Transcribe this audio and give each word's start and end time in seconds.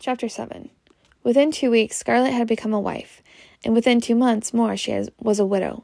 Chapter 0.00 0.28
7 0.28 0.70
Within 1.24 1.50
two 1.50 1.72
weeks, 1.72 1.96
Scarlett 1.96 2.32
had 2.32 2.46
become 2.46 2.72
a 2.72 2.78
wife, 2.78 3.20
and 3.64 3.74
within 3.74 4.00
two 4.00 4.14
months 4.14 4.54
more, 4.54 4.76
she 4.76 5.04
was 5.20 5.40
a 5.40 5.44
widow. 5.44 5.82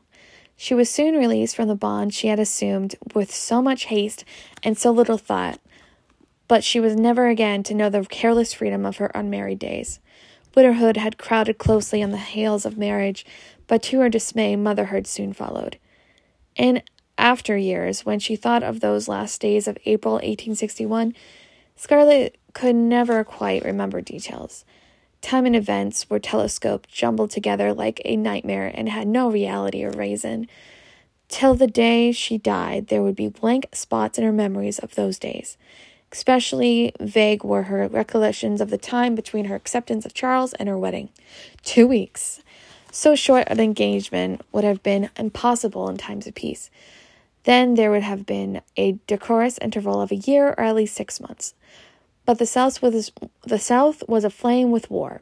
She 0.56 0.72
was 0.72 0.88
soon 0.88 1.16
released 1.16 1.56
from 1.56 1.66
the 1.66 1.74
bond 1.74 2.14
she 2.14 2.28
had 2.28 2.38
assumed 2.38 2.94
with 3.12 3.34
so 3.34 3.60
much 3.60 3.86
haste 3.86 4.24
and 4.62 4.78
so 4.78 4.92
little 4.92 5.18
thought, 5.18 5.58
but 6.46 6.62
she 6.62 6.78
was 6.78 6.94
never 6.94 7.26
again 7.26 7.64
to 7.64 7.74
know 7.74 7.90
the 7.90 8.04
careless 8.04 8.54
freedom 8.54 8.86
of 8.86 8.98
her 8.98 9.10
unmarried 9.16 9.58
days. 9.58 9.98
Widowhood 10.54 10.96
had 10.96 11.18
crowded 11.18 11.58
closely 11.58 12.00
on 12.00 12.10
the 12.10 12.18
heels 12.18 12.64
of 12.64 12.78
marriage, 12.78 13.26
but 13.66 13.82
to 13.82 13.98
her 13.98 14.08
dismay, 14.08 14.54
motherhood 14.54 15.08
soon 15.08 15.32
followed. 15.32 15.76
In 16.54 16.82
after 17.18 17.56
years, 17.56 18.06
when 18.06 18.20
she 18.20 18.36
thought 18.36 18.62
of 18.62 18.78
those 18.78 19.08
last 19.08 19.40
days 19.40 19.66
of 19.66 19.76
April 19.86 20.14
1861, 20.14 21.14
Scarlett 21.74 22.38
could 22.54 22.74
never 22.74 23.24
quite 23.24 23.64
remember 23.64 24.00
details. 24.00 24.64
Time 25.20 25.46
and 25.46 25.56
events 25.56 26.08
were 26.08 26.18
telescoped, 26.18 26.88
jumbled 26.88 27.30
together 27.30 27.72
like 27.72 28.00
a 28.04 28.16
nightmare, 28.16 28.70
and 28.74 28.88
had 28.88 29.08
no 29.08 29.30
reality 29.30 29.84
or 29.84 29.90
reason. 29.90 30.46
Till 31.28 31.54
the 31.54 31.66
day 31.66 32.12
she 32.12 32.38
died, 32.38 32.88
there 32.88 33.02
would 33.02 33.16
be 33.16 33.28
blank 33.28 33.66
spots 33.72 34.18
in 34.18 34.24
her 34.24 34.32
memories 34.32 34.78
of 34.78 34.94
those 34.94 35.18
days. 35.18 35.56
Especially 36.12 36.92
vague 37.00 37.42
were 37.42 37.64
her 37.64 37.88
recollections 37.88 38.60
of 38.60 38.70
the 38.70 38.78
time 38.78 39.14
between 39.14 39.46
her 39.46 39.56
acceptance 39.56 40.06
of 40.06 40.14
Charles 40.14 40.52
and 40.52 40.68
her 40.68 40.78
wedding. 40.78 41.08
Two 41.64 41.88
weeks. 41.88 42.40
So 42.92 43.16
short 43.16 43.48
an 43.48 43.58
engagement 43.58 44.42
would 44.52 44.62
have 44.62 44.82
been 44.82 45.10
impossible 45.16 45.88
in 45.88 45.96
times 45.96 46.28
of 46.28 46.34
peace. 46.36 46.70
Then 47.42 47.74
there 47.74 47.90
would 47.90 48.04
have 48.04 48.26
been 48.26 48.60
a 48.76 48.98
decorous 49.08 49.58
interval 49.58 50.00
of 50.00 50.12
a 50.12 50.16
year 50.16 50.54
or 50.56 50.60
at 50.60 50.76
least 50.76 50.94
six 50.94 51.20
months. 51.20 51.54
But 52.26 52.38
the 52.38 52.46
South 52.46 52.80
was 52.80 53.12
the 53.42 53.58
South 53.58 54.02
was 54.08 54.24
aflame 54.24 54.70
with 54.70 54.90
war. 54.90 55.20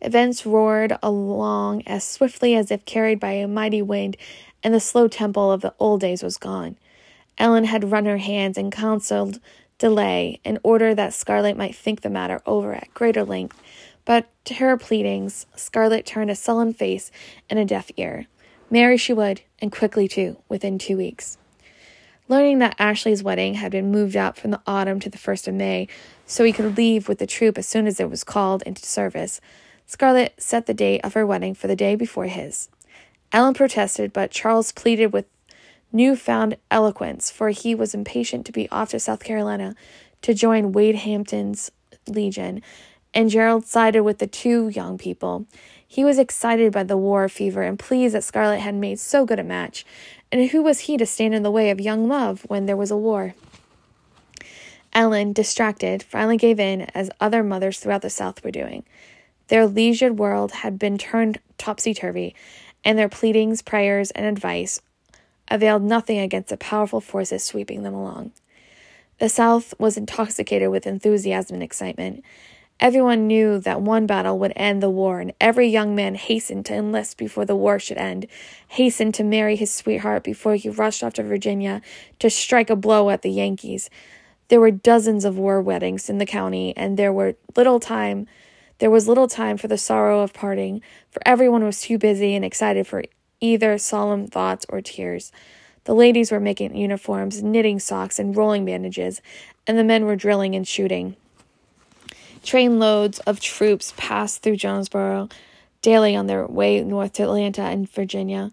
Events 0.00 0.46
roared 0.46 0.96
along 1.02 1.82
as 1.86 2.04
swiftly 2.04 2.54
as 2.54 2.70
if 2.70 2.84
carried 2.84 3.20
by 3.20 3.32
a 3.32 3.48
mighty 3.48 3.82
wind, 3.82 4.16
and 4.62 4.74
the 4.74 4.80
slow 4.80 5.08
tempo 5.08 5.50
of 5.50 5.60
the 5.60 5.74
old 5.78 6.00
days 6.00 6.22
was 6.22 6.38
gone. 6.38 6.76
Ellen 7.38 7.64
had 7.64 7.90
run 7.90 8.06
her 8.06 8.18
hands 8.18 8.58
and 8.58 8.70
counseled 8.70 9.40
delay 9.78 10.40
in 10.44 10.58
order 10.62 10.94
that 10.94 11.14
Scarlett 11.14 11.56
might 11.56 11.74
think 11.74 12.02
the 12.02 12.10
matter 12.10 12.40
over 12.46 12.74
at 12.74 12.94
greater 12.94 13.24
length, 13.24 13.60
but 14.04 14.28
to 14.44 14.54
her 14.54 14.76
pleadings, 14.76 15.46
Scarlett 15.56 16.06
turned 16.06 16.30
a 16.30 16.36
sullen 16.36 16.72
face 16.72 17.10
and 17.48 17.58
a 17.58 17.64
deaf 17.64 17.90
ear. 17.96 18.26
Marry 18.70 18.96
she 18.96 19.12
would, 19.12 19.42
and 19.60 19.72
quickly 19.72 20.08
too, 20.08 20.36
within 20.48 20.78
two 20.78 20.96
weeks. 20.96 21.38
Learning 22.32 22.60
that 22.60 22.76
Ashley's 22.78 23.22
wedding 23.22 23.56
had 23.56 23.70
been 23.70 23.90
moved 23.90 24.16
out 24.16 24.38
from 24.38 24.52
the 24.52 24.62
autumn 24.66 24.98
to 25.00 25.10
the 25.10 25.18
1st 25.18 25.48
of 25.48 25.54
May, 25.54 25.86
so 26.24 26.44
he 26.44 26.52
could 26.54 26.78
leave 26.78 27.06
with 27.06 27.18
the 27.18 27.26
troop 27.26 27.58
as 27.58 27.68
soon 27.68 27.86
as 27.86 28.00
it 28.00 28.08
was 28.08 28.24
called 28.24 28.62
into 28.62 28.86
service, 28.86 29.38
Scarlett 29.84 30.32
set 30.38 30.64
the 30.64 30.72
date 30.72 31.02
of 31.04 31.12
her 31.12 31.26
wedding 31.26 31.52
for 31.52 31.66
the 31.66 31.76
day 31.76 31.94
before 31.94 32.28
his. 32.28 32.70
Ellen 33.32 33.52
protested, 33.52 34.14
but 34.14 34.30
Charles 34.30 34.72
pleaded 34.72 35.12
with 35.12 35.26
newfound 35.92 36.56
eloquence, 36.70 37.30
for 37.30 37.50
he 37.50 37.74
was 37.74 37.92
impatient 37.92 38.46
to 38.46 38.52
be 38.52 38.66
off 38.70 38.92
to 38.92 38.98
South 38.98 39.22
Carolina 39.22 39.74
to 40.22 40.32
join 40.32 40.72
Wade 40.72 40.94
Hampton's 40.94 41.70
Legion, 42.08 42.62
and 43.12 43.28
Gerald 43.28 43.66
sided 43.66 44.04
with 44.04 44.20
the 44.20 44.26
two 44.26 44.68
young 44.68 44.96
people. 44.96 45.44
He 45.86 46.02
was 46.02 46.18
excited 46.18 46.72
by 46.72 46.84
the 46.84 46.96
war 46.96 47.28
fever 47.28 47.60
and 47.60 47.78
pleased 47.78 48.14
that 48.14 48.24
Scarlett 48.24 48.60
had 48.60 48.74
made 48.74 48.98
so 48.98 49.26
good 49.26 49.38
a 49.38 49.44
match, 49.44 49.84
and 50.32 50.50
who 50.50 50.62
was 50.62 50.80
he 50.80 50.96
to 50.96 51.06
stand 51.06 51.34
in 51.34 51.42
the 51.42 51.50
way 51.50 51.70
of 51.70 51.80
young 51.80 52.08
love 52.08 52.42
when 52.48 52.66
there 52.66 52.76
was 52.76 52.90
a 52.90 52.96
war? 52.96 53.34
Ellen, 54.94 55.32
distracted, 55.32 56.02
finally 56.02 56.36
gave 56.36 56.58
in, 56.58 56.82
as 56.94 57.10
other 57.20 57.42
mothers 57.42 57.78
throughout 57.78 58.02
the 58.02 58.10
South 58.10 58.42
were 58.42 58.50
doing. 58.50 58.84
Their 59.48 59.66
leisured 59.66 60.18
world 60.18 60.52
had 60.52 60.78
been 60.78 60.98
turned 60.98 61.38
topsy 61.58 61.94
turvy, 61.94 62.34
and 62.84 62.98
their 62.98 63.08
pleadings, 63.08 63.62
prayers, 63.62 64.10
and 64.10 64.26
advice 64.26 64.80
availed 65.48 65.82
nothing 65.82 66.18
against 66.18 66.48
the 66.48 66.56
powerful 66.56 67.00
forces 67.00 67.44
sweeping 67.44 67.82
them 67.82 67.94
along. 67.94 68.32
The 69.18 69.28
South 69.28 69.74
was 69.78 69.96
intoxicated 69.96 70.70
with 70.70 70.86
enthusiasm 70.86 71.54
and 71.54 71.62
excitement, 71.62 72.24
Everyone 72.82 73.28
knew 73.28 73.60
that 73.60 73.80
one 73.80 74.06
battle 74.06 74.40
would 74.40 74.52
end 74.56 74.82
the 74.82 74.90
war, 74.90 75.20
and 75.20 75.32
every 75.40 75.68
young 75.68 75.94
man 75.94 76.16
hastened 76.16 76.66
to 76.66 76.74
enlist 76.74 77.16
before 77.16 77.44
the 77.44 77.54
war 77.54 77.78
should 77.78 77.96
end, 77.96 78.26
hastened 78.66 79.14
to 79.14 79.22
marry 79.22 79.54
his 79.54 79.72
sweetheart 79.72 80.24
before 80.24 80.56
he 80.56 80.68
rushed 80.68 81.04
off 81.04 81.12
to 81.12 81.22
Virginia 81.22 81.80
to 82.18 82.28
strike 82.28 82.70
a 82.70 82.74
blow 82.74 83.08
at 83.08 83.22
the 83.22 83.30
Yankees. 83.30 83.88
There 84.48 84.58
were 84.60 84.72
dozens 84.72 85.24
of 85.24 85.38
war 85.38 85.62
weddings 85.62 86.10
in 86.10 86.18
the 86.18 86.26
county, 86.26 86.76
and 86.76 86.96
there 86.96 87.12
were 87.12 87.36
little 87.56 87.78
time 87.78 88.26
there 88.78 88.90
was 88.90 89.06
little 89.06 89.28
time 89.28 89.58
for 89.58 89.68
the 89.68 89.78
sorrow 89.78 90.22
of 90.22 90.32
parting, 90.32 90.82
for 91.08 91.22
everyone 91.24 91.62
was 91.62 91.82
too 91.82 91.98
busy 91.98 92.34
and 92.34 92.44
excited 92.44 92.84
for 92.84 93.04
either 93.38 93.78
solemn 93.78 94.26
thoughts 94.26 94.66
or 94.68 94.80
tears. 94.80 95.30
The 95.84 95.94
ladies 95.94 96.32
were 96.32 96.40
making 96.40 96.74
uniforms, 96.74 97.44
knitting 97.44 97.78
socks, 97.78 98.18
and 98.18 98.36
rolling 98.36 98.64
bandages, 98.64 99.22
and 99.68 99.78
the 99.78 99.84
men 99.84 100.04
were 100.04 100.16
drilling 100.16 100.56
and 100.56 100.66
shooting. 100.66 101.14
Trainloads 102.42 103.20
of 103.26 103.40
troops 103.40 103.94
passed 103.96 104.42
through 104.42 104.56
Jonesboro 104.56 105.28
daily 105.80 106.16
on 106.16 106.26
their 106.26 106.46
way 106.46 106.82
north 106.82 107.12
to 107.14 107.22
Atlanta 107.22 107.62
and 107.62 107.88
Virginia. 107.88 108.50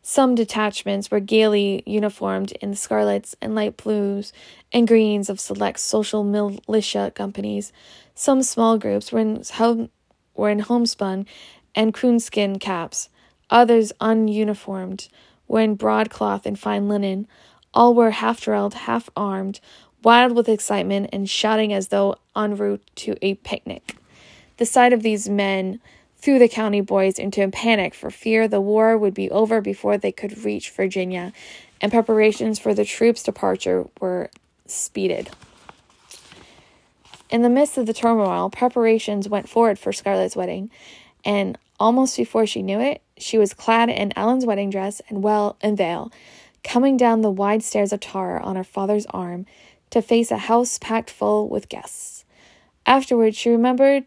Some 0.00 0.34
detachments 0.34 1.10
were 1.10 1.20
gaily 1.20 1.82
uniformed 1.84 2.52
in 2.60 2.70
the 2.70 2.76
scarlets 2.76 3.34
and 3.40 3.54
light 3.54 3.76
blues 3.76 4.32
and 4.72 4.86
greens 4.86 5.28
of 5.28 5.40
select 5.40 5.80
social 5.80 6.22
militia 6.22 7.12
companies. 7.14 7.72
Some 8.14 8.42
small 8.42 8.78
groups 8.78 9.10
were 9.10 9.20
in, 9.20 9.42
home, 9.54 9.90
were 10.34 10.50
in 10.50 10.60
homespun 10.60 11.26
and 11.74 11.94
coonskin 11.94 12.58
caps. 12.58 13.08
Others, 13.50 13.92
ununiformed, 14.00 15.08
were 15.48 15.60
in 15.60 15.74
broadcloth 15.74 16.46
and 16.46 16.58
fine 16.58 16.88
linen. 16.88 17.26
All 17.74 17.94
were 17.94 18.10
half 18.10 18.40
drilled, 18.40 18.74
half 18.74 19.08
armed, 19.16 19.60
wild 20.02 20.36
with 20.36 20.48
excitement 20.48 21.10
and 21.12 21.28
shouting 21.28 21.72
as 21.72 21.88
though 21.88 22.16
en 22.36 22.56
route 22.56 22.82
to 22.96 23.16
a 23.22 23.34
picnic. 23.34 23.96
The 24.56 24.66
sight 24.66 24.92
of 24.92 25.02
these 25.02 25.28
men 25.28 25.80
threw 26.16 26.38
the 26.38 26.48
county 26.48 26.80
boys 26.80 27.18
into 27.18 27.42
a 27.42 27.48
panic 27.48 27.94
for 27.94 28.10
fear 28.10 28.46
the 28.46 28.60
war 28.60 28.96
would 28.96 29.14
be 29.14 29.30
over 29.30 29.60
before 29.60 29.98
they 29.98 30.12
could 30.12 30.44
reach 30.44 30.70
Virginia, 30.70 31.32
and 31.80 31.90
preparations 31.90 32.58
for 32.58 32.74
the 32.74 32.84
troops' 32.84 33.24
departure 33.24 33.86
were 34.00 34.30
speeded. 34.66 35.30
In 37.28 37.42
the 37.42 37.50
midst 37.50 37.78
of 37.78 37.86
the 37.86 37.94
turmoil, 37.94 38.50
preparations 38.50 39.28
went 39.28 39.48
forward 39.48 39.78
for 39.78 39.92
Scarlett's 39.92 40.36
wedding, 40.36 40.70
and 41.24 41.58
almost 41.80 42.16
before 42.16 42.46
she 42.46 42.62
knew 42.62 42.78
it, 42.78 43.02
she 43.16 43.38
was 43.38 43.54
clad 43.54 43.88
in 43.88 44.16
Ellen's 44.16 44.46
wedding 44.46 44.70
dress 44.70 45.00
and 45.08 45.22
well 45.22 45.56
and 45.60 45.76
veil, 45.76 46.12
coming 46.62 46.96
down 46.96 47.22
the 47.22 47.30
wide 47.30 47.62
stairs 47.62 47.92
of 47.92 48.00
Tara 48.00 48.40
on 48.42 48.54
her 48.56 48.64
father's 48.64 49.06
arm 49.06 49.46
to 49.92 50.02
face 50.02 50.30
a 50.30 50.38
house 50.38 50.78
packed 50.78 51.10
full 51.10 51.48
with 51.48 51.68
guests. 51.68 52.24
Afterwards, 52.84 53.36
she 53.36 53.50
remembered 53.50 54.04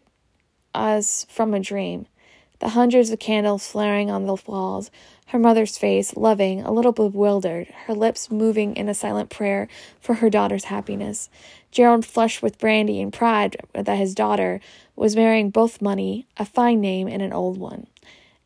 as 0.74 1.26
from 1.30 1.54
a 1.54 1.60
dream 1.60 2.06
the 2.58 2.70
hundreds 2.70 3.10
of 3.10 3.18
candles 3.18 3.66
flaring 3.66 4.10
on 4.10 4.26
the 4.26 4.36
walls, 4.46 4.90
her 5.26 5.38
mother's 5.38 5.76
face, 5.76 6.16
loving, 6.16 6.62
a 6.62 6.72
little 6.72 6.92
bewildered, 6.92 7.68
her 7.84 7.94
lips 7.94 8.30
moving 8.30 8.74
in 8.76 8.88
a 8.88 8.94
silent 8.94 9.28
prayer 9.28 9.68
for 10.00 10.14
her 10.14 10.30
daughter's 10.30 10.64
happiness. 10.64 11.28
Gerald 11.70 12.06
flushed 12.06 12.42
with 12.42 12.58
brandy 12.58 13.00
and 13.00 13.12
pride 13.12 13.56
that 13.74 13.98
his 13.98 14.14
daughter 14.14 14.60
was 14.94 15.16
marrying 15.16 15.50
both 15.50 15.82
money, 15.82 16.26
a 16.38 16.46
fine 16.46 16.80
name, 16.80 17.08
and 17.08 17.20
an 17.20 17.32
old 17.32 17.58
one. 17.58 17.86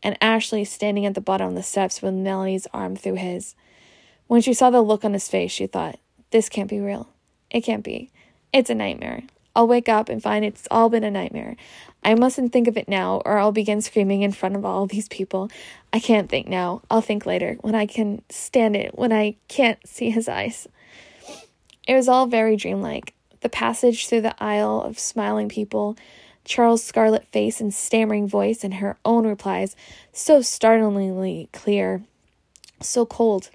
And 0.02 0.18
Ashley 0.20 0.64
standing 0.64 1.06
at 1.06 1.14
the 1.14 1.20
bottom 1.20 1.48
of 1.48 1.54
the 1.54 1.62
steps 1.62 2.02
with 2.02 2.14
Melanie's 2.14 2.66
arm 2.72 2.96
through 2.96 3.16
his. 3.16 3.54
When 4.26 4.42
she 4.42 4.54
saw 4.54 4.70
the 4.70 4.82
look 4.82 5.04
on 5.04 5.12
his 5.12 5.28
face, 5.28 5.52
she 5.52 5.66
thought, 5.66 6.00
This 6.30 6.48
can't 6.48 6.70
be 6.70 6.80
real. 6.80 7.08
It 7.50 7.62
can't 7.62 7.84
be. 7.84 8.10
It's 8.52 8.70
a 8.70 8.74
nightmare. 8.74 9.22
I'll 9.54 9.66
wake 9.66 9.88
up 9.88 10.08
and 10.08 10.22
find 10.22 10.44
it's 10.44 10.68
all 10.70 10.88
been 10.88 11.04
a 11.04 11.10
nightmare. 11.10 11.56
I 12.02 12.14
mustn't 12.14 12.52
think 12.52 12.68
of 12.68 12.76
it 12.76 12.88
now, 12.88 13.20
or 13.24 13.38
I'll 13.38 13.52
begin 13.52 13.82
screaming 13.82 14.22
in 14.22 14.32
front 14.32 14.56
of 14.56 14.64
all 14.64 14.86
these 14.86 15.08
people. 15.08 15.50
I 15.92 15.98
can't 15.98 16.30
think 16.30 16.46
now. 16.46 16.82
I'll 16.90 17.00
think 17.00 17.26
later, 17.26 17.56
when 17.60 17.74
I 17.74 17.86
can 17.86 18.22
stand 18.30 18.76
it, 18.76 18.96
when 18.96 19.12
I 19.12 19.36
can't 19.48 19.78
see 19.86 20.10
his 20.10 20.28
eyes. 20.28 20.68
It 21.86 21.94
was 21.94 22.08
all 22.08 22.26
very 22.26 22.56
dreamlike. 22.56 23.14
The 23.40 23.48
passage 23.48 24.06
through 24.06 24.20
the 24.20 24.42
aisle 24.42 24.82
of 24.82 24.98
smiling 24.98 25.48
people, 25.48 25.96
Charles' 26.44 26.84
scarlet 26.84 27.26
face 27.26 27.60
and 27.60 27.74
stammering 27.74 28.28
voice, 28.28 28.62
and 28.62 28.74
her 28.74 28.96
own 29.04 29.26
replies, 29.26 29.74
so 30.12 30.40
startlingly 30.42 31.48
clear, 31.52 32.02
so 32.80 33.04
cold 33.04 33.50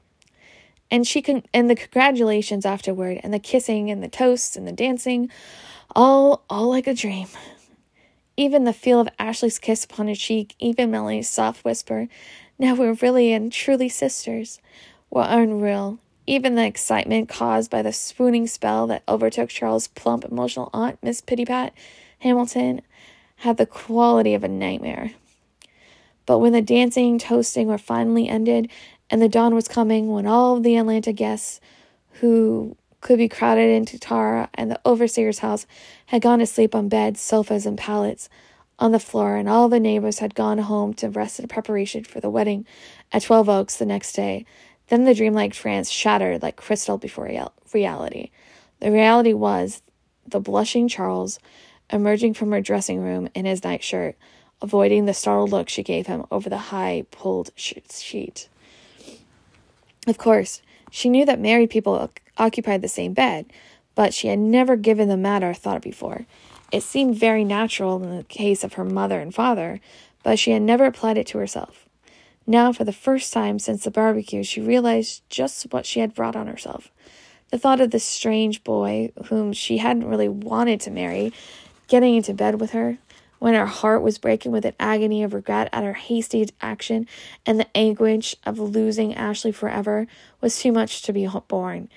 and 0.95 1.06
she 1.06 1.21
can 1.21 1.44
and 1.53 1.69
the 1.69 1.75
congratulations 1.75 2.65
afterward 2.65 3.19
and 3.21 3.33
the 3.33 3.39
kissing 3.39 3.92
and 3.92 4.01
the 4.01 4.07
toasts 4.07 4.56
and 4.56 4.65
the 4.65 4.71
dancing 4.71 5.30
all 5.94 6.45
all 6.50 6.69
like 6.69 6.88
a 6.88 6.94
dream. 6.94 7.27
Even 8.38 8.63
the 8.63 8.71
feel 8.71 9.01
of 9.01 9.09
ashley's 9.19 9.59
kiss 9.59 9.83
upon 9.83 10.07
her 10.07 10.15
cheek 10.15 10.56
even 10.57 10.89
melanie's 10.89 11.30
soft 11.30 11.65
whisper 11.65 12.07
now 12.57 12.74
we're 12.74 12.94
really 12.94 13.33
and 13.33 13.51
truly 13.51 13.89
sisters. 13.89 14.62
Were 15.09 15.25
unreal. 15.27 16.00
Even 16.25 16.56
the 16.56 16.65
excitement 16.65 17.27
caused 17.27 17.69
by 17.69 17.81
the 17.81 17.92
swooning 17.92 18.47
spell 18.47 18.88
that 18.88 19.03
overtook 19.09 19.50
Charles' 19.50 19.89
plump, 19.89 20.24
emotional 20.24 20.69
aunt, 20.74 20.97
Miss 21.03 21.19
Pittypat 21.21 21.71
Hamilton, 22.19 22.81
had 23.38 23.57
the 23.57 23.65
quality 23.65 24.33
of 24.33 24.45
a 24.45 24.47
nightmare. 24.47 25.12
But 26.25 26.39
when 26.39 26.53
the 26.53 26.62
dancing, 26.62 27.19
toasting 27.19 27.68
were 27.68 27.77
finally 27.77 28.27
ended, 28.27 28.71
and 29.10 29.22
the 29.22 29.30
dawn 29.30 29.54
was 29.56 29.68
coming, 29.68 30.10
when 30.10 30.25
all 30.25 30.57
of 30.57 30.63
the 30.63 30.78
Atlanta 30.78 31.13
guests 31.13 31.62
who 32.22 32.75
could 33.02 33.18
be 33.18 33.30
crowded 33.30 33.69
into 33.69 34.00
Tara 34.00 34.50
and 34.56 34.72
the 34.72 34.80
overseer's 34.84 35.40
house 35.40 35.68
had 36.07 36.22
gone 36.22 36.40
to 36.40 36.46
sleep 36.46 36.74
on 36.74 36.90
beds, 36.90 37.22
sofas, 37.22 37.66
and 37.66 37.78
pallets 37.78 38.30
on 38.80 38.92
the 38.92 39.00
floor, 39.00 39.36
and 39.36 39.48
all 39.48 39.69
the 39.69 39.80
neighbors 39.80 40.19
had 40.19 40.36
gone 40.36 40.57
home 40.57 40.94
to 40.96 41.10
rest 41.10 41.40
in 41.40 41.48
preparation 41.48 42.04
for 42.04 42.19
the 42.19 42.30
wedding 42.30 42.66
at 43.12 43.22
Twelve 43.22 43.48
Oaks 43.48 43.78
the 43.78 43.86
next 43.86 44.13
day. 44.13 44.46
Then 44.88 45.06
the 45.06 45.16
dreamlike 45.16 45.54
trance 45.54 45.90
shattered 45.90 46.42
like 46.42 46.57
crystal 46.57 46.98
before 46.98 47.31
reality. 47.74 48.31
The 48.80 48.92
reality 48.92 49.34
was 49.34 49.81
the 50.28 50.40
blushing 50.40 50.88
Charles 50.88 51.40
emerging 51.92 52.34
from 52.34 52.52
her 52.52 52.62
dressing 52.62 53.02
room 53.02 53.30
in 53.34 53.46
his 53.46 53.63
nightshirt, 53.63 54.18
avoiding 54.62 55.06
the 55.06 55.13
startled 55.13 55.52
look 55.52 55.69
she 55.69 55.84
gave 55.84 56.07
him 56.07 56.25
over 56.31 56.50
the 56.50 56.57
high 56.57 57.06
pulled 57.12 57.52
sheet. 57.56 58.50
Of 60.07 60.18
course, 60.18 60.62
she 60.92 61.10
knew 61.10 61.25
that 61.25 61.40
married 61.40 61.69
people 61.69 62.12
occupied 62.38 62.81
the 62.81 62.88
same 62.88 63.13
bed, 63.13 63.52
but 63.96 64.13
she 64.13 64.28
had 64.28 64.40
never 64.40 64.75
given 64.75 65.07
the 65.07 65.18
matter 65.18 65.50
a 65.50 65.54
thought 65.54 65.81
before. 65.81 66.25
It 66.72 66.84
seemed 66.84 67.18
very 67.18 67.44
natural 67.44 68.02
in 68.04 68.16
the 68.16 68.24
case 68.24 68.63
of 68.63 68.74
her 68.74 68.84
mother 68.84 69.19
and 69.19 69.34
father, 69.34 69.80
but 70.24 70.38
she 70.38 70.52
had 70.52 70.62
never 70.62 70.86
applied 70.86 71.18
it 71.18 71.28
to 71.28 71.38
herself. 71.38 71.86
Now, 72.48 72.72
for 72.72 72.84
the 72.84 72.94
first 72.94 73.34
time 73.34 73.57
since 73.57 73.84
the 73.84 73.92
barbecue, 73.92 74.44
she 74.44 74.62
realized 74.62 75.24
just 75.30 75.72
what 75.72 75.86
she 75.86 76.00
had 76.00 76.13
brought 76.13 76.36
on 76.36 76.48
herself. 76.48 76.92
The 77.52 77.57
thought 77.57 77.81
of 77.81 77.92
this 77.92 78.04
strange 78.04 78.63
boy, 78.63 79.12
whom 79.25 79.54
she 79.54 79.78
hadn't 79.78 80.07
really 80.07 80.30
wanted 80.30 80.81
to 80.81 80.92
marry, 80.92 81.34
getting 81.88 82.16
into 82.16 82.34
bed 82.34 82.60
with 82.60 82.72
her, 82.72 82.98
when 83.40 83.54
her 83.54 83.66
heart 83.66 84.02
was 84.02 84.18
breaking 84.18 84.52
with 84.52 84.66
an 84.66 84.76
agony 84.80 85.24
of 85.24 85.34
regret 85.34 85.70
at 85.72 85.84
her 85.84 85.94
hasty 85.94 86.48
action 86.62 87.08
and 87.46 87.60
the 87.60 87.78
anguish 87.78 88.36
of 88.46 88.60
losing 88.60 89.14
Ashley 89.14 89.52
forever, 89.52 90.08
was 90.42 90.60
too 90.60 90.72
much 90.72 91.02
to 91.04 91.14
be 91.14 91.28
borne. 91.48 91.90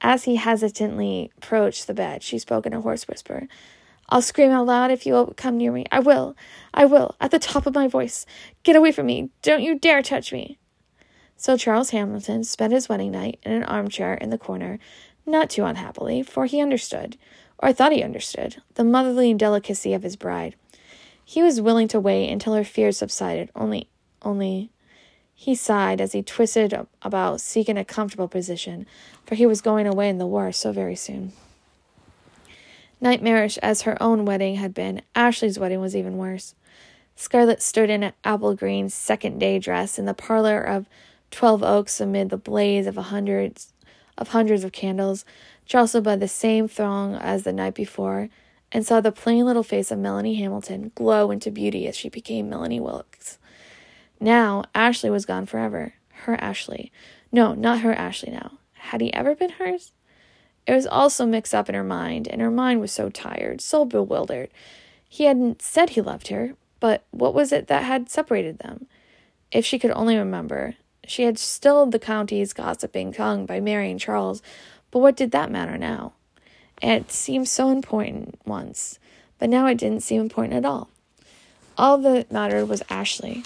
As 0.00 0.24
he 0.24 0.36
hesitantly 0.36 1.30
approached 1.38 1.86
the 1.86 1.94
bed, 1.94 2.22
she 2.22 2.38
spoke 2.38 2.66
in 2.66 2.72
a 2.72 2.80
hoarse 2.80 3.06
whisper. 3.06 3.46
I'll 4.08 4.20
scream 4.20 4.50
out 4.50 4.66
loud 4.66 4.90
if 4.90 5.06
you 5.06 5.14
will 5.14 5.32
come 5.36 5.56
near 5.56 5.72
me. 5.72 5.86
I 5.90 6.00
will. 6.00 6.36
I 6.74 6.84
will, 6.84 7.16
at 7.20 7.30
the 7.30 7.38
top 7.38 7.66
of 7.66 7.74
my 7.74 7.88
voice. 7.88 8.26
Get 8.62 8.76
away 8.76 8.92
from 8.92 9.06
me. 9.06 9.30
Don't 9.42 9.62
you 9.62 9.78
dare 9.78 10.02
touch 10.02 10.32
me. 10.32 10.58
So 11.36 11.56
Charles 11.56 11.90
Hamilton 11.90 12.44
spent 12.44 12.72
his 12.72 12.88
wedding 12.88 13.12
night 13.12 13.38
in 13.42 13.52
an 13.52 13.64
armchair 13.64 14.14
in 14.14 14.30
the 14.30 14.38
corner, 14.38 14.78
not 15.24 15.50
too 15.50 15.64
unhappily, 15.64 16.22
for 16.22 16.46
he 16.46 16.60
understood, 16.60 17.16
or 17.58 17.72
thought 17.72 17.92
he 17.92 18.02
understood, 18.02 18.62
the 18.74 18.84
motherly 18.84 19.32
delicacy 19.34 19.94
of 19.94 20.02
his 20.02 20.16
bride. 20.16 20.56
He 21.24 21.42
was 21.42 21.60
willing 21.60 21.88
to 21.88 22.00
wait 22.00 22.30
until 22.30 22.54
her 22.54 22.64
fears 22.64 22.98
subsided, 22.98 23.50
only 23.54 23.88
only 24.22 24.70
he 25.34 25.54
sighed 25.54 26.00
as 26.00 26.12
he 26.12 26.22
twisted 26.22 26.72
about 27.02 27.40
seeking 27.40 27.76
a 27.76 27.84
comfortable 27.84 28.28
position, 28.28 28.86
for 29.26 29.34
he 29.34 29.46
was 29.46 29.60
going 29.60 29.86
away 29.86 30.08
in 30.08 30.18
the 30.18 30.26
war 30.26 30.52
so 30.52 30.70
very 30.70 30.94
soon. 30.94 31.32
Nightmarish 33.00 33.58
as 33.58 33.82
her 33.82 34.00
own 34.00 34.24
wedding 34.24 34.54
had 34.56 34.72
been, 34.72 35.02
Ashley's 35.16 35.58
wedding 35.58 35.80
was 35.80 35.96
even 35.96 36.16
worse. 36.16 36.54
Scarlett 37.16 37.60
stood 37.60 37.90
in 37.90 38.04
an 38.04 38.12
apple 38.22 38.54
green 38.54 38.88
second 38.88 39.38
day 39.40 39.58
dress 39.58 39.98
in 39.98 40.04
the 40.04 40.14
parlor 40.14 40.60
of 40.60 40.86
Twelve 41.32 41.62
Oaks 41.62 42.00
amid 42.00 42.30
the 42.30 42.36
blaze 42.36 42.86
of 42.86 42.96
hundreds 42.96 43.72
of 44.16 44.28
hundreds 44.28 44.62
of 44.62 44.70
candles, 44.70 45.24
jostled 45.64 46.04
by 46.04 46.14
the 46.14 46.28
same 46.28 46.68
throng 46.68 47.14
as 47.16 47.42
the 47.42 47.52
night 47.52 47.74
before, 47.74 48.28
and 48.72 48.86
saw 48.86 49.00
the 49.00 49.12
plain 49.12 49.44
little 49.44 49.62
face 49.62 49.90
of 49.90 49.98
Melanie 49.98 50.34
Hamilton 50.34 50.92
glow 50.94 51.30
into 51.30 51.50
beauty 51.50 51.86
as 51.86 51.96
she 51.96 52.08
became 52.08 52.48
Melanie 52.48 52.80
Wilkes. 52.80 53.38
Now, 54.18 54.64
Ashley 54.74 55.10
was 55.10 55.26
gone 55.26 55.46
forever. 55.46 55.94
Her 56.24 56.40
Ashley. 56.40 56.92
No, 57.30 57.54
not 57.54 57.80
her 57.80 57.92
Ashley 57.92 58.32
now. 58.32 58.58
Had 58.74 59.00
he 59.00 59.12
ever 59.12 59.34
been 59.34 59.50
hers? 59.50 59.92
It 60.66 60.74
was 60.74 60.86
also 60.86 61.26
mixed 61.26 61.54
up 61.54 61.68
in 61.68 61.74
her 61.74 61.84
mind, 61.84 62.28
and 62.28 62.40
her 62.40 62.50
mind 62.50 62.80
was 62.80 62.92
so 62.92 63.08
tired, 63.08 63.60
so 63.60 63.84
bewildered. 63.84 64.48
He 65.08 65.24
hadn't 65.24 65.60
said 65.60 65.90
he 65.90 66.00
loved 66.00 66.28
her, 66.28 66.54
but 66.78 67.04
what 67.10 67.34
was 67.34 67.52
it 67.52 67.66
that 67.66 67.82
had 67.82 68.08
separated 68.08 68.58
them? 68.58 68.86
If 69.50 69.66
she 69.66 69.78
could 69.78 69.90
only 69.90 70.16
remember. 70.16 70.76
She 71.06 71.24
had 71.24 71.38
stilled 71.38 71.90
the 71.90 71.98
county's 71.98 72.52
gossiping 72.52 73.12
tongue 73.12 73.44
by 73.44 73.58
marrying 73.58 73.98
Charles, 73.98 74.40
but 74.92 75.00
what 75.00 75.16
did 75.16 75.32
that 75.32 75.50
matter 75.50 75.76
now? 75.76 76.12
It 76.82 77.12
seemed 77.12 77.48
so 77.48 77.70
important 77.70 78.40
once, 78.44 78.98
but 79.38 79.48
now 79.48 79.66
it 79.66 79.78
didn't 79.78 80.02
seem 80.02 80.20
important 80.20 80.54
at 80.54 80.64
all. 80.64 80.90
All 81.78 81.96
that 81.98 82.32
mattered 82.32 82.66
was 82.66 82.82
Ashley. 82.90 83.44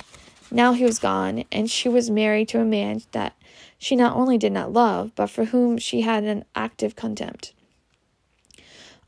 Now 0.50 0.72
he 0.72 0.84
was 0.84 0.98
gone, 0.98 1.44
and 1.52 1.70
she 1.70 1.88
was 1.88 2.08
married 2.08 2.48
to 2.48 2.60
a 2.60 2.64
man 2.64 3.02
that 3.12 3.34
she 3.78 3.94
not 3.94 4.16
only 4.16 4.38
did 4.38 4.52
not 4.52 4.72
love, 4.72 5.12
but 5.14 5.28
for 5.28 5.46
whom 5.46 5.76
she 5.76 6.00
had 6.00 6.24
an 6.24 6.44
active 6.54 6.96
contempt. 6.96 7.52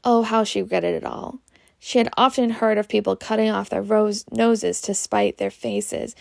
Oh, 0.04 0.22
how 0.22 0.44
she 0.44 0.60
regretted 0.60 0.94
it 0.94 1.04
all. 1.04 1.38
She 1.78 1.98
had 1.98 2.10
often 2.16 2.50
heard 2.50 2.76
of 2.76 2.88
people 2.88 3.16
cutting 3.16 3.50
off 3.50 3.70
their 3.70 3.82
rose 3.82 4.24
noses 4.30 4.80
to 4.82 4.94
spite 4.94 5.38
their 5.38 5.50
faces, 5.50 6.14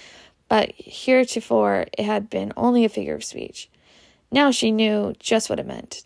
but 0.48 0.72
heretofore 0.78 1.88
it 1.98 2.06
had 2.06 2.30
been 2.30 2.54
only 2.56 2.86
a 2.86 2.90
figure 2.90 3.16
of 3.16 3.24
speech. 3.24 3.70
Now 4.32 4.52
she 4.52 4.72
knew 4.72 5.14
just 5.20 5.50
what 5.50 5.60
it 5.60 5.66
meant, 5.66 6.04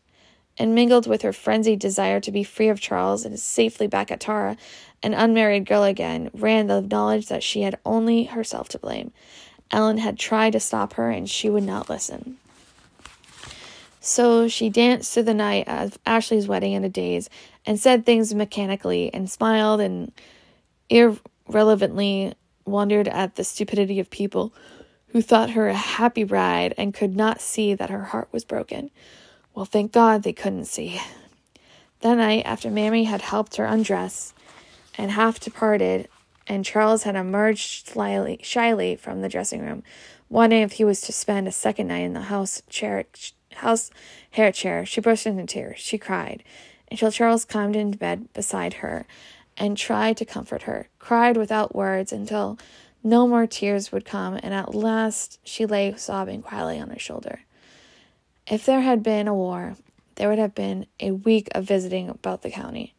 and 0.57 0.75
mingled 0.75 1.07
with 1.07 1.21
her 1.21 1.33
frenzied 1.33 1.79
desire 1.79 2.19
to 2.19 2.31
be 2.31 2.43
free 2.43 2.69
of 2.69 2.79
Charles 2.79 3.25
and 3.25 3.39
safely 3.39 3.87
back 3.87 4.11
at 4.11 4.19
Tara, 4.19 4.57
an 5.01 5.13
unmarried 5.13 5.65
girl 5.65 5.83
again, 5.83 6.29
ran 6.33 6.67
the 6.67 6.81
knowledge 6.81 7.27
that 7.27 7.43
she 7.43 7.61
had 7.61 7.79
only 7.85 8.25
herself 8.25 8.69
to 8.69 8.79
blame. 8.79 9.11
Ellen 9.71 9.97
had 9.97 10.19
tried 10.19 10.51
to 10.51 10.59
stop 10.59 10.93
her, 10.93 11.09
and 11.09 11.29
she 11.29 11.49
would 11.49 11.63
not 11.63 11.89
listen. 11.89 12.37
So 13.99 14.47
she 14.47 14.69
danced 14.69 15.13
through 15.13 15.23
the 15.23 15.33
night 15.33 15.67
of 15.67 15.97
Ashley's 16.05 16.47
wedding 16.47 16.73
in 16.73 16.83
a 16.83 16.89
daze 16.89 17.29
and 17.65 17.79
said 17.79 18.05
things 18.05 18.33
mechanically 18.33 19.13
and 19.13 19.29
smiled 19.29 19.79
and 19.79 20.11
irrelevantly 20.89 22.33
wondered 22.65 23.07
at 23.07 23.35
the 23.35 23.43
stupidity 23.43 23.99
of 23.99 24.09
people 24.09 24.53
who 25.09 25.21
thought 25.21 25.51
her 25.51 25.67
a 25.69 25.75
happy 25.75 26.23
bride 26.23 26.73
and 26.77 26.93
could 26.93 27.15
not 27.15 27.41
see 27.41 27.73
that 27.73 27.89
her 27.89 28.05
heart 28.05 28.27
was 28.31 28.43
broken. 28.43 28.89
Well, 29.53 29.65
thank 29.65 29.91
God 29.91 30.23
they 30.23 30.33
couldn't 30.33 30.65
see. 30.65 31.01
That 31.99 32.15
night, 32.15 32.43
after 32.45 32.71
Mammy 32.71 33.03
had 33.03 33.21
helped 33.21 33.57
her 33.57 33.65
undress, 33.65 34.33
and 34.97 35.11
half 35.11 35.39
departed, 35.39 36.07
and 36.47 36.65
Charles 36.65 37.03
had 37.03 37.15
emerged 37.15 37.87
slyly, 37.87 38.39
shyly 38.43 38.95
from 38.95 39.21
the 39.21 39.29
dressing 39.29 39.61
room, 39.61 39.83
wondering 40.29 40.63
if 40.63 40.73
he 40.73 40.83
was 40.83 41.01
to 41.01 41.11
spend 41.11 41.47
a 41.47 41.51
second 41.51 41.87
night 41.87 41.99
in 41.99 42.13
the 42.13 42.21
house 42.21 42.61
chair, 42.69 43.05
house 43.55 43.91
hair 44.31 44.51
chair. 44.51 44.85
She 44.85 45.01
burst 45.01 45.25
into 45.27 45.45
tears. 45.45 45.79
She 45.79 45.97
cried 45.97 46.43
until 46.89 47.11
Charles 47.11 47.45
climbed 47.45 47.75
into 47.75 47.97
bed 47.97 48.31
beside 48.33 48.75
her 48.75 49.05
and 49.57 49.77
tried 49.77 50.17
to 50.17 50.25
comfort 50.25 50.63
her, 50.63 50.89
cried 50.97 51.37
without 51.37 51.75
words 51.75 52.11
until 52.11 52.57
no 53.03 53.27
more 53.27 53.47
tears 53.47 53.91
would 53.91 54.05
come, 54.05 54.39
and 54.41 54.53
at 54.53 54.73
last 54.73 55.39
she 55.43 55.65
lay 55.65 55.93
sobbing 55.97 56.41
quietly 56.41 56.79
on 56.79 56.89
his 56.89 57.01
shoulder. 57.01 57.41
If 58.51 58.65
there 58.65 58.81
had 58.81 59.01
been 59.01 59.29
a 59.29 59.33
war, 59.33 59.77
there 60.15 60.27
would 60.27 60.37
have 60.37 60.53
been 60.53 60.85
a 60.99 61.11
week 61.11 61.47
of 61.55 61.63
visiting 61.63 62.09
about 62.09 62.41
the 62.41 62.51
county. 62.51 62.93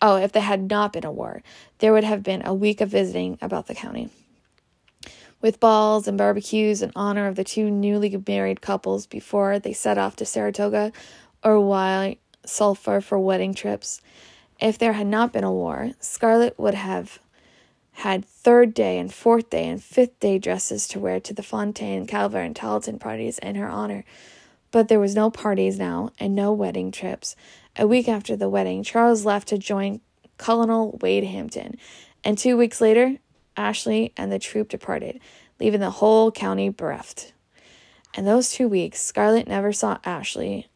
Oh, 0.00 0.14
if 0.18 0.30
there 0.30 0.40
had 0.40 0.70
not 0.70 0.92
been 0.92 1.04
a 1.04 1.10
war, 1.10 1.42
there 1.78 1.92
would 1.92 2.04
have 2.04 2.22
been 2.22 2.46
a 2.46 2.54
week 2.54 2.80
of 2.80 2.88
visiting 2.88 3.38
about 3.42 3.66
the 3.66 3.74
county. 3.74 4.08
With 5.40 5.58
balls 5.58 6.06
and 6.06 6.16
barbecues 6.16 6.80
in 6.80 6.92
honor 6.94 7.26
of 7.26 7.34
the 7.34 7.42
two 7.42 7.72
newly 7.72 8.22
married 8.24 8.60
couples 8.60 9.08
before 9.08 9.58
they 9.58 9.72
set 9.72 9.98
off 9.98 10.14
to 10.14 10.24
Saratoga 10.24 10.92
or 11.42 11.58
White 11.58 12.20
Sulphur 12.46 13.00
for 13.00 13.18
wedding 13.18 13.54
trips. 13.54 14.00
If 14.60 14.78
there 14.78 14.92
had 14.92 15.08
not 15.08 15.32
been 15.32 15.42
a 15.42 15.52
war, 15.52 15.90
Scarlett 15.98 16.56
would 16.56 16.74
have 16.74 17.18
had 17.94 18.24
third 18.24 18.74
day 18.74 19.00
and 19.00 19.12
fourth 19.12 19.50
day 19.50 19.66
and 19.66 19.82
fifth 19.82 20.20
day 20.20 20.38
dresses 20.38 20.86
to 20.86 21.00
wear 21.00 21.18
to 21.18 21.34
the 21.34 21.42
Fontaine, 21.42 22.06
Calvert, 22.06 22.46
and 22.46 22.54
Tarleton 22.54 23.00
parties 23.00 23.40
in 23.40 23.56
her 23.56 23.68
honor. 23.68 24.04
But 24.70 24.88
there 24.88 25.00
was 25.00 25.14
no 25.14 25.30
parties 25.30 25.78
now 25.78 26.10
and 26.18 26.34
no 26.34 26.52
wedding 26.52 26.90
trips, 26.90 27.36
a 27.76 27.86
week 27.86 28.08
after 28.08 28.36
the 28.36 28.48
wedding, 28.48 28.82
Charles 28.82 29.24
left 29.24 29.48
to 29.48 29.58
join 29.58 30.00
Colonel 30.36 30.98
Wade 31.00 31.24
Hampton, 31.24 31.76
and 32.22 32.36
two 32.36 32.56
weeks 32.56 32.80
later, 32.80 33.16
Ashley 33.56 34.12
and 34.16 34.30
the 34.30 34.38
troop 34.38 34.68
departed, 34.68 35.20
leaving 35.58 35.80
the 35.80 35.90
whole 35.90 36.30
county 36.30 36.68
bereft. 36.68 37.32
In 38.16 38.24
those 38.24 38.52
two 38.52 38.68
weeks, 38.68 39.00
Scarlett 39.00 39.48
never 39.48 39.72
saw 39.72 39.98
Ashley 40.04 40.68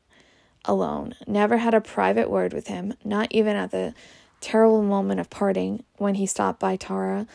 alone, 0.64 1.14
never 1.26 1.58
had 1.58 1.74
a 1.74 1.80
private 1.80 2.30
word 2.30 2.52
with 2.52 2.68
him, 2.68 2.94
not 3.04 3.28
even 3.30 3.56
at 3.56 3.70
the 3.70 3.94
terrible 4.40 4.82
moment 4.82 5.20
of 5.20 5.30
parting 5.30 5.84
when 5.96 6.16
he 6.16 6.26
stopped 6.26 6.60
by 6.60 6.76
Tara 6.76 7.26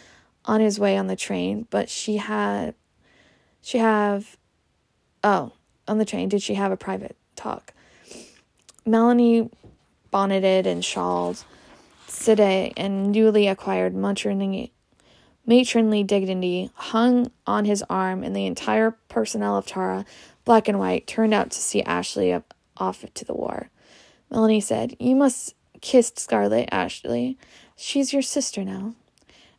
on 0.46 0.62
his 0.62 0.80
way 0.80 0.98
on 0.98 1.08
the 1.08 1.16
train, 1.16 1.68
but 1.70 1.90
she 1.90 2.18
had 2.18 2.76
she 3.62 3.80
have 3.80 4.38
oh, 5.24 5.54
on 5.88 5.98
the 5.98 6.06
train 6.06 6.29
did 6.29 6.41
she 6.41 6.56
have 6.56 6.72
a 6.72 6.77
private 6.77 7.15
talk. 7.36 7.74
Melanie, 8.86 9.50
bonneted 10.12 10.65
and 10.65 10.84
shawled, 10.84 11.44
Side 12.08 12.74
and 12.77 13.12
newly 13.12 13.48
acquired 13.48 13.94
matronly, 13.94 14.72
matronly 15.46 16.03
dignity 16.03 16.72
hung 16.74 17.32
on 17.46 17.65
his 17.65 17.84
arm, 17.89 18.24
and 18.24 18.36
the 18.36 18.46
entire 18.46 18.91
personnel 19.10 19.58
of 19.58 19.65
Tara, 19.65 20.06
black 20.46 20.67
and 20.67 20.79
white, 20.79 21.06
turned 21.06 21.34
out 21.34 21.51
to 21.51 21.60
see 21.60 21.84
Ashley 21.84 22.32
up, 22.32 22.53
off 22.77 23.06
to 23.13 23.25
the 23.25 23.34
war. 23.34 23.70
Melanie 24.32 24.62
said, 24.62 24.96
You 25.00 25.15
must 25.15 25.53
kiss 25.82 26.12
Scarlett, 26.15 26.70
Ashley. 26.72 27.38
She's 27.75 28.13
your 28.13 28.22
sister 28.22 28.63
now. 28.63 28.96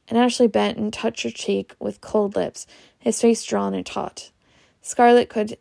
And 0.08 0.18
Ashley 0.18 0.46
bent 0.46 0.78
and 0.78 0.92
touched 0.92 1.22
her 1.24 1.30
cheek 1.30 1.74
with 1.78 2.00
cold 2.00 2.34
lips, 2.34 2.66
his 2.98 3.20
face 3.20 3.44
drawn 3.44 3.74
and 3.74 3.84
taut. 3.84 4.30
Scarlett 4.80 5.28
could 5.28 5.58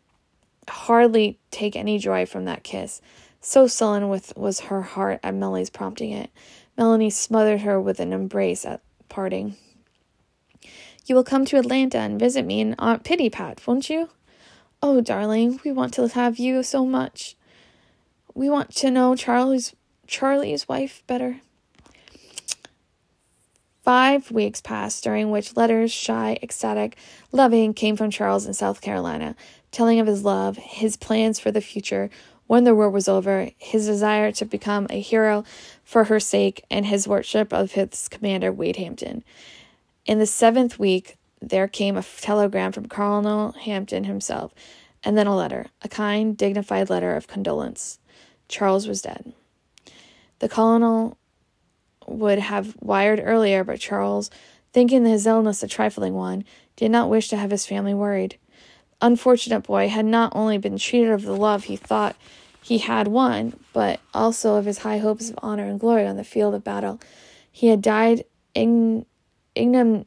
hardly 0.68 1.38
take 1.50 1.76
any 1.76 1.98
joy 1.98 2.26
from 2.26 2.44
that 2.44 2.62
kiss. 2.62 3.00
So 3.40 3.66
sullen 3.66 4.08
with 4.08 4.36
was 4.36 4.60
her 4.60 4.82
heart 4.82 5.20
at 5.22 5.34
Melanie's 5.34 5.70
prompting 5.70 6.10
it. 6.10 6.30
Melanie 6.76 7.10
smothered 7.10 7.62
her 7.62 7.80
with 7.80 8.00
an 8.00 8.12
embrace 8.12 8.64
at 8.64 8.80
parting. 9.08 9.56
You 11.06 11.14
will 11.14 11.24
come 11.24 11.44
to 11.46 11.58
Atlanta 11.58 11.98
and 11.98 12.20
visit 12.20 12.44
me 12.44 12.60
and 12.60 12.74
Aunt 12.78 13.02
Pittypat, 13.02 13.66
won't 13.66 13.88
you? 13.88 14.10
Oh, 14.82 15.00
darling, 15.00 15.58
we 15.64 15.72
want 15.72 15.94
to 15.94 16.06
have 16.08 16.38
you 16.38 16.62
so 16.62 16.84
much. 16.84 17.36
We 18.34 18.48
want 18.48 18.74
to 18.76 18.90
know 18.90 19.16
Charlie's 19.16 19.74
Charlie's 20.06 20.68
wife 20.68 21.02
better. 21.06 21.40
Five 23.82 24.30
weeks 24.30 24.60
passed, 24.60 25.02
during 25.02 25.30
which 25.30 25.56
letters, 25.56 25.90
shy, 25.90 26.38
ecstatic, 26.42 26.96
loving, 27.32 27.72
came 27.72 27.96
from 27.96 28.10
Charles 28.10 28.46
in 28.46 28.52
South 28.52 28.80
Carolina, 28.82 29.34
telling 29.70 30.00
of 30.00 30.06
his 30.06 30.24
love, 30.24 30.56
his 30.56 30.96
plans 30.96 31.38
for 31.38 31.50
the 31.50 31.60
future 31.60 32.10
when 32.48 32.64
the 32.64 32.74
war 32.74 32.88
was 32.88 33.08
over, 33.08 33.50
his 33.58 33.86
desire 33.86 34.32
to 34.32 34.44
become 34.44 34.86
a 34.88 35.00
hero 35.00 35.44
for 35.84 36.04
her 36.04 36.18
sake, 36.18 36.64
and 36.70 36.86
his 36.86 37.06
worship 37.06 37.52
of 37.52 37.72
his 37.72 38.08
commander, 38.08 38.50
Wade 38.50 38.76
Hampton. 38.76 39.22
In 40.06 40.18
the 40.18 40.26
seventh 40.26 40.78
week, 40.78 41.18
there 41.40 41.68
came 41.68 41.96
a 41.96 42.02
telegram 42.02 42.72
from 42.72 42.88
Colonel 42.88 43.52
Hampton 43.52 44.04
himself, 44.04 44.54
and 45.04 45.16
then 45.16 45.26
a 45.26 45.36
letter, 45.36 45.66
a 45.82 45.88
kind, 45.88 46.36
dignified 46.36 46.88
letter 46.88 47.14
of 47.14 47.28
condolence. 47.28 47.98
Charles 48.48 48.88
was 48.88 49.02
dead. 49.02 49.34
The 50.38 50.48
colonel 50.48 51.18
would 52.06 52.38
have 52.38 52.76
wired 52.80 53.20
earlier, 53.22 53.62
but 53.62 53.78
Charles, 53.78 54.30
thinking 54.72 55.04
his 55.04 55.26
illness 55.26 55.62
a 55.62 55.68
trifling 55.68 56.14
one, 56.14 56.44
did 56.76 56.90
not 56.90 57.10
wish 57.10 57.28
to 57.28 57.36
have 57.36 57.50
his 57.50 57.66
family 57.66 57.94
worried. 57.94 58.38
Unfortunate 59.00 59.60
boy 59.60 59.88
had 59.88 60.04
not 60.04 60.32
only 60.34 60.58
been 60.58 60.76
cheated 60.76 61.10
of 61.10 61.22
the 61.22 61.36
love 61.36 61.64
he 61.64 61.76
thought 61.76 62.16
he 62.60 62.78
had 62.78 63.08
won, 63.08 63.58
but 63.72 64.00
also 64.12 64.56
of 64.56 64.64
his 64.64 64.78
high 64.78 64.98
hopes 64.98 65.30
of 65.30 65.38
honor 65.42 65.64
and 65.64 65.78
glory 65.78 66.06
on 66.06 66.16
the 66.16 66.24
field 66.24 66.54
of 66.54 66.64
battle. 66.64 67.00
He 67.50 67.68
had 67.68 67.80
died 67.80 68.24
ign- 68.54 69.06
ignom- 69.54 70.06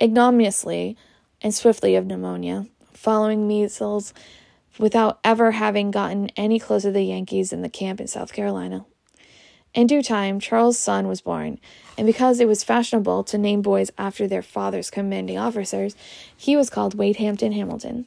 ignominiously 0.00 0.96
and 1.42 1.52
swiftly 1.52 1.96
of 1.96 2.06
pneumonia, 2.06 2.66
following 2.92 3.48
measles, 3.48 4.14
without 4.78 5.18
ever 5.24 5.50
having 5.50 5.90
gotten 5.90 6.28
any 6.30 6.58
closer 6.58 6.88
to 6.88 6.92
the 6.92 7.02
Yankees 7.02 7.52
in 7.52 7.62
the 7.62 7.68
camp 7.68 8.00
in 8.00 8.06
South 8.06 8.32
Carolina. 8.32 8.86
In 9.74 9.86
due 9.86 10.02
time, 10.02 10.38
Charles' 10.38 10.78
son 10.78 11.08
was 11.08 11.22
born, 11.22 11.58
and 11.96 12.06
because 12.06 12.40
it 12.40 12.48
was 12.48 12.62
fashionable 12.62 13.24
to 13.24 13.38
name 13.38 13.62
boys 13.62 13.90
after 13.96 14.28
their 14.28 14.42
father's 14.42 14.90
commanding 14.90 15.38
officers, 15.38 15.96
he 16.36 16.56
was 16.56 16.68
called 16.68 16.94
Wade 16.94 17.16
Hampton 17.16 17.52
Hamilton. 17.52 18.06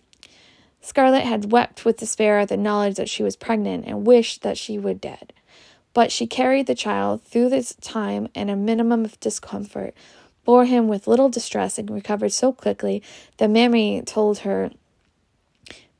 Scarlett 0.82 1.24
had 1.24 1.52
wept 1.52 1.84
with 1.84 1.98
despair 1.98 2.38
at 2.38 2.50
the 2.50 2.58
knowledge 2.58 2.98
that 2.98 3.10
she 3.10 3.24
was 3.24 3.36
pregnant 3.36 3.86
and 3.88 4.06
wished 4.06 4.44
that 4.44 4.60
she 4.60 4.78
were 4.78 4.94
dead. 4.94 5.34
But 5.94 6.12
she 6.12 6.28
carried 6.28 6.68
the 6.68 6.76
child 6.76 7.24
through 7.24 7.50
this 7.50 7.74
time 7.82 8.28
and 8.36 8.52
a 8.52 8.56
minimum 8.56 9.04
of 9.04 9.20
discomfort, 9.20 9.96
bore 10.44 10.66
him 10.66 10.88
with 10.88 11.08
little 11.08 11.30
distress, 11.30 11.80
and 11.80 11.90
recovered 11.90 12.34
so 12.34 12.54
quickly 12.54 13.02
that 13.38 13.50
Mammy 13.50 14.04
told 14.04 14.40
her 14.40 14.70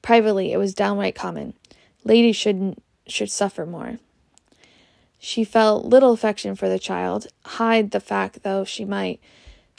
privately 0.04 0.52
it 0.52 0.58
was 0.58 0.76
downright 0.76 1.16
common. 1.16 1.56
Ladies 2.04 2.36
should 2.36 2.78
should 3.08 3.32
suffer 3.32 3.66
more. 3.66 3.98
She 5.26 5.44
felt 5.44 5.86
little 5.86 6.12
affection 6.12 6.54
for 6.54 6.70
the 6.70 6.78
child, 6.78 7.26
hide 7.46 7.90
the 7.90 8.00
fact 8.00 8.44
though 8.44 8.64
she 8.64 8.86
might. 8.86 9.20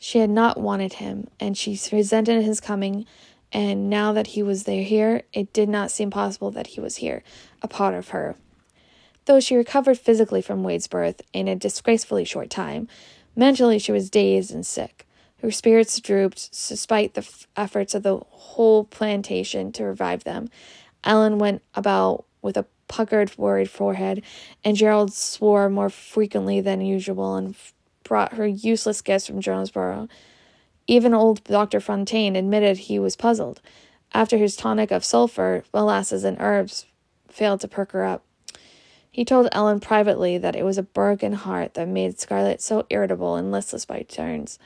She 0.01 0.19
had 0.19 0.29
not 0.29 0.61
wanted 0.61 0.95
him, 0.95 1.29
and 1.39 1.57
she 1.57 1.79
resented 1.93 2.43
his 2.43 2.59
coming 2.61 3.07
and 3.53 3.89
now 3.89 4.13
that 4.13 4.27
he 4.27 4.43
was 4.43 4.65
there 4.65 4.83
here, 4.83 5.23
it 5.33 5.53
did 5.53 5.69
not 5.69 5.93
seem 5.93 6.11
possible 6.11 6.51
that 6.51 6.67
he 6.67 6.81
was 6.81 6.97
here, 6.97 7.23
a 7.63 7.69
part 7.69 7.95
of 7.95 8.09
her. 8.09 8.35
Though 9.27 9.39
she 9.39 9.55
recovered 9.55 10.01
physically 10.01 10.43
from 10.43 10.65
Wade's 10.65 10.89
birth 10.89 11.23
in 11.33 11.47
a 11.47 11.55
disgracefully 11.55 12.25
short 12.25 12.51
time, 12.51 12.89
mentally 13.37 13.79
she 13.79 13.93
was 13.93 14.11
dazed 14.11 14.53
and 14.53 14.67
sick. 14.67 15.07
Her 15.43 15.53
spirits 15.53 16.01
drooped 16.01 16.51
despite 16.51 17.15
the 17.15 17.21
f- 17.21 17.47
efforts 17.57 17.95
of 17.95 18.03
the 18.03 18.17
whole 18.17 18.83
plantation 18.83 19.71
to 19.73 19.85
revive 19.85 20.25
them. 20.25 20.49
Ellen 21.05 21.39
went 21.39 21.63
about 21.77 22.25
with 22.43 22.57
a 22.57 22.67
puckered, 22.89 23.37
worried 23.39 23.71
forehead, 23.71 24.23
and 24.65 24.77
Gerald 24.77 25.13
swore 25.13 25.69
more 25.69 25.91
frequently 25.91 26.61
than 26.61 26.81
usual 26.81 27.37
and 27.37 27.51
f- 27.51 27.75
brought 28.05 28.35
her 28.35 28.47
useless 28.47 29.03
gifts 29.03 29.27
from 29.27 29.41
Jonesboro. 29.41 30.09
Even 30.87 31.15
old 31.15 31.43
Dr. 31.45 31.81
Fontaine 31.81 32.37
admitted 32.37 32.79
he 32.79 32.99
was 32.99 33.17
puzzled. 33.17 33.61
After 34.15 34.39
his 34.39 34.57
tonic 34.57 34.91
of 34.91 35.05
sulfur, 35.05 35.65
molasses, 35.75 36.25
and 36.25 36.37
herbs 36.41 36.87
failed 37.29 37.61
to 37.61 37.69
perk 37.69 37.93
her 37.93 38.05
up. 38.05 38.23
He 39.11 39.25
told 39.25 39.49
Ellen 39.51 39.81
privately 39.81 40.39
that 40.39 40.55
it 40.55 40.63
was 40.63 40.79
a 40.79 40.83
broken 40.83 41.33
heart 41.33 41.75
that 41.75 41.89
made 41.89 42.21
Scarlett 42.21 42.61
so 42.61 42.87
irritable 42.91 43.37
and 43.37 43.51
listless 43.51 43.85
by 43.85 44.03
turns. 44.03 44.59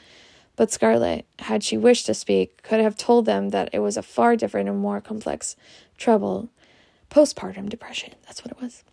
But 0.57 0.71
Scarlett, 0.71 1.25
had 1.39 1.63
she 1.63 1.79
wished 1.79 2.05
to 2.07 2.15
speak, 2.15 2.63
could 2.63 2.81
have 2.81 2.97
told 2.97 3.25
them 3.25 3.51
that 3.51 3.71
it 3.73 3.79
was 3.79 3.97
a 3.97 4.03
far 4.03 4.37
different 4.37 4.69
and 4.69 4.79
more 4.79 5.01
complex 5.01 5.57
trouble. 5.97 6.51
Postpartum 7.11 7.69
depression, 7.69 8.15
that's 8.25 8.45
what 8.45 8.53
it 8.53 8.63
was. 8.63 8.85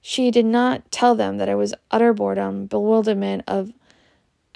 She 0.00 0.30
did 0.30 0.46
not 0.46 0.90
tell 0.90 1.14
them 1.14 1.38
that 1.38 1.48
it 1.48 1.54
was 1.54 1.74
utter 1.90 2.12
boredom, 2.12 2.66
bewilderment 2.66 3.44
of 3.46 3.72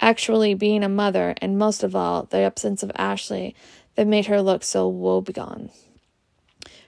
actually 0.00 0.54
being 0.54 0.82
a 0.82 0.88
mother, 0.88 1.34
and 1.40 1.58
most 1.58 1.82
of 1.82 1.94
all, 1.94 2.24
the 2.24 2.38
absence 2.38 2.82
of 2.82 2.90
Ashley 2.96 3.54
that 3.94 4.06
made 4.06 4.26
her 4.26 4.42
look 4.42 4.64
so 4.64 4.88
woebegone. 4.88 5.70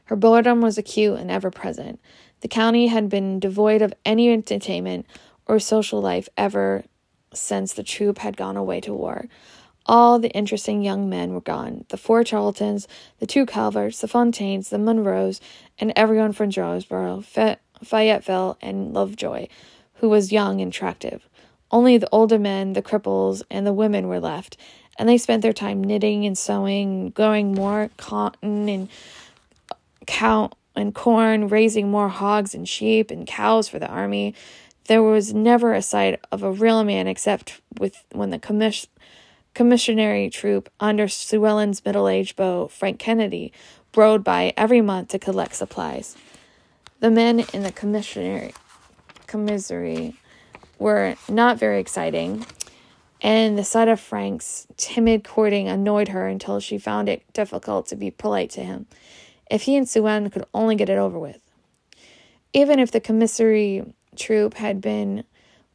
Her 0.05 0.17
boredom 0.17 0.61
was 0.61 0.77
acute 0.77 1.19
and 1.19 1.31
ever 1.31 1.51
present. 1.51 2.01
The 2.41 2.49
county 2.49 2.89
had 2.89 3.09
been 3.09 3.41
devoid 3.41 3.81
of 3.81 3.95
any 4.05 4.31
entertainment 4.31 5.07
or 5.47 5.59
social 5.59 6.01
life 6.01 6.29
ever 6.37 6.85
since 7.33 7.73
the 7.73 7.83
troop 7.83 8.19
had 8.19 8.37
gone 8.37 8.57
away 8.57 8.81
to 8.83 8.93
war. 8.93 9.27
All 9.87 10.19
the 10.19 10.31
interesting 10.31 10.83
young 10.83 11.11
men 11.11 11.35
were 11.35 11.41
gone 11.41 11.85
the 11.89 11.97
four 11.97 12.25
Charltons, 12.25 12.87
the 13.19 13.27
two 13.27 13.45
Calverts, 13.45 14.01
the 14.01 14.09
Fontaines, 14.09 14.71
the 14.71 14.79
Monroes, 14.79 15.41
and 15.79 15.93
everyone 15.95 16.33
from 16.33 16.51
Jonesboro, 16.51 17.23
Fayetteville, 17.83 18.57
and 18.63 18.95
Lovejoy, 18.95 19.47
who 19.95 20.09
was 20.09 20.33
young 20.33 20.61
and 20.61 20.73
attractive. 20.73 21.29
Only 21.71 21.99
the 21.99 22.09
older 22.13 22.39
men, 22.39 22.73
the 22.73 22.83
cripples, 22.83 23.43
and 23.51 23.67
the 23.67 23.73
women 23.73 24.09
were 24.09 24.21
left, 24.21 24.57
and 24.99 25.09
they 25.09 25.19
spent 25.19 25.43
their 25.43 25.53
time 25.53 25.83
knitting 25.83 26.25
and 26.25 26.39
sewing, 26.39 27.11
growing 27.11 27.53
more 27.53 27.91
cotton 27.97 28.69
and 28.69 28.89
uh, 29.71 29.75
cow 30.07 30.51
and 30.77 30.95
corn, 30.95 31.49
raising 31.49 31.91
more 31.91 32.09
hogs 32.09 32.55
and 32.55 32.69
sheep 32.69 33.11
and 33.11 33.27
cows 33.27 33.69
for 33.69 33.79
the 33.79 33.89
army. 33.89 34.35
There 34.87 35.03
was 35.03 35.35
never 35.35 35.73
a 35.75 35.83
sight 35.83 36.21
of 36.31 36.43
a 36.43 36.53
real 36.53 36.85
man 36.85 37.07
except 37.07 37.61
with 37.79 38.05
when 38.13 38.31
the 38.31 38.39
commission 38.39 38.89
commissionary 39.55 40.31
troop 40.31 40.69
under 40.81 41.07
Suellen's 41.07 41.85
middle-aged 41.85 42.37
beau, 42.37 42.69
Frank 42.69 42.99
Kennedy, 42.99 43.53
rode 43.97 44.25
by 44.25 44.53
every 44.57 44.81
month 44.81 45.09
to 45.09 45.19
collect 45.19 45.55
supplies. 45.55 46.17
The 47.01 47.11
men 47.11 47.45
in 47.53 47.63
the 47.63 47.73
commissionary 47.73 48.55
commissary 49.27 50.17
were 50.79 51.15
not 51.29 51.59
very 51.59 51.79
exciting, 51.79 52.45
and 53.21 53.57
the 53.57 53.65
sight 53.65 53.89
of 53.89 54.01
Frank's 54.01 54.67
timid 54.77 55.25
courting 55.25 55.69
annoyed 55.69 56.09
her 56.09 56.27
until 56.27 56.61
she 56.61 56.79
found 56.79 57.09
it 57.09 57.23
difficult 57.33 57.87
to 57.87 57.97
be 57.97 58.11
polite 58.11 58.51
to 58.51 58.63
him. 58.63 58.87
If 59.51 59.63
he 59.63 59.77
and 59.77 59.89
Ellen 59.97 60.31
could 60.31 60.45
only 60.53 60.75
get 60.75 60.89
it 60.89 60.99
over 60.99 61.19
with. 61.19 61.39
Even 62.53 62.79
if 62.79 62.91
the 62.91 63.01
commissary 63.01 63.95
troop 64.17 64.55
had 64.55 64.81
been 64.81 65.25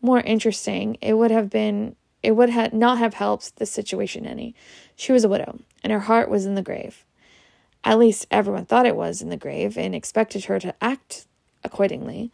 more 0.01 0.19
interesting, 0.21 0.97
it 1.01 1.13
would 1.13 1.31
have 1.31 1.49
been 1.49 1.95
it 2.21 2.31
would 2.31 2.49
have 2.49 2.73
not 2.73 2.97
have 2.97 3.15
helped 3.15 3.57
the 3.57 3.65
situation 3.65 4.25
any. 4.25 4.55
She 4.95 5.11
was 5.11 5.23
a 5.23 5.29
widow, 5.29 5.59
and 5.83 5.93
her 5.93 6.01
heart 6.01 6.29
was 6.29 6.45
in 6.45 6.55
the 6.55 6.61
grave. 6.61 7.05
At 7.83 7.99
least 7.99 8.27
everyone 8.29 8.65
thought 8.65 8.85
it 8.85 8.95
was 8.95 9.21
in 9.21 9.29
the 9.29 9.37
grave 9.37 9.77
and 9.77 9.95
expected 9.95 10.45
her 10.45 10.59
to 10.59 10.75
act 10.81 11.25
accordingly. 11.63 12.31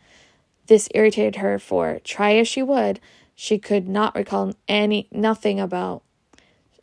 This 0.67 0.89
irritated 0.95 1.37
her, 1.37 1.59
for 1.59 1.99
try 2.03 2.35
as 2.35 2.47
she 2.47 2.63
would, 2.63 2.99
she 3.35 3.59
could 3.59 3.87
not 3.87 4.15
recall 4.15 4.53
any 4.67 5.07
nothing 5.11 5.59
about 5.59 6.01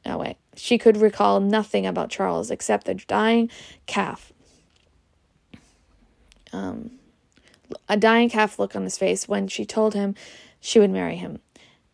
no 0.04 0.18
wait. 0.18 0.36
She 0.54 0.78
could 0.78 0.96
recall 0.96 1.40
nothing 1.40 1.86
about 1.86 2.10
Charles 2.10 2.50
except 2.50 2.86
the 2.86 2.94
dying 2.94 3.50
calf. 3.86 4.32
um, 6.52 6.90
a 7.88 7.96
dying 7.96 8.28
calf 8.28 8.58
look 8.58 8.76
on 8.76 8.84
his 8.84 8.98
face 8.98 9.26
when 9.26 9.48
she 9.48 9.64
told 9.64 9.94
him 9.94 10.14
she 10.60 10.78
would 10.78 10.90
marry 10.90 11.16
him. 11.16 11.40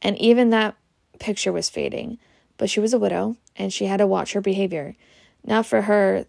And 0.03 0.19
even 0.19 0.51
that 0.51 0.75
picture 1.19 1.53
was 1.53 1.69
fading. 1.69 2.19
But 2.57 2.71
she 2.71 2.81
was 2.81 2.93
a 2.93 2.99
widow, 2.99 3.37
and 3.57 3.73
she 3.73 3.87
had 3.87 3.99
to 3.99 4.07
watch 4.07 4.33
her 4.33 4.41
behavior. 4.41 4.97
Not 5.45 5.67
for 5.67 5.83
her 5.83 6.27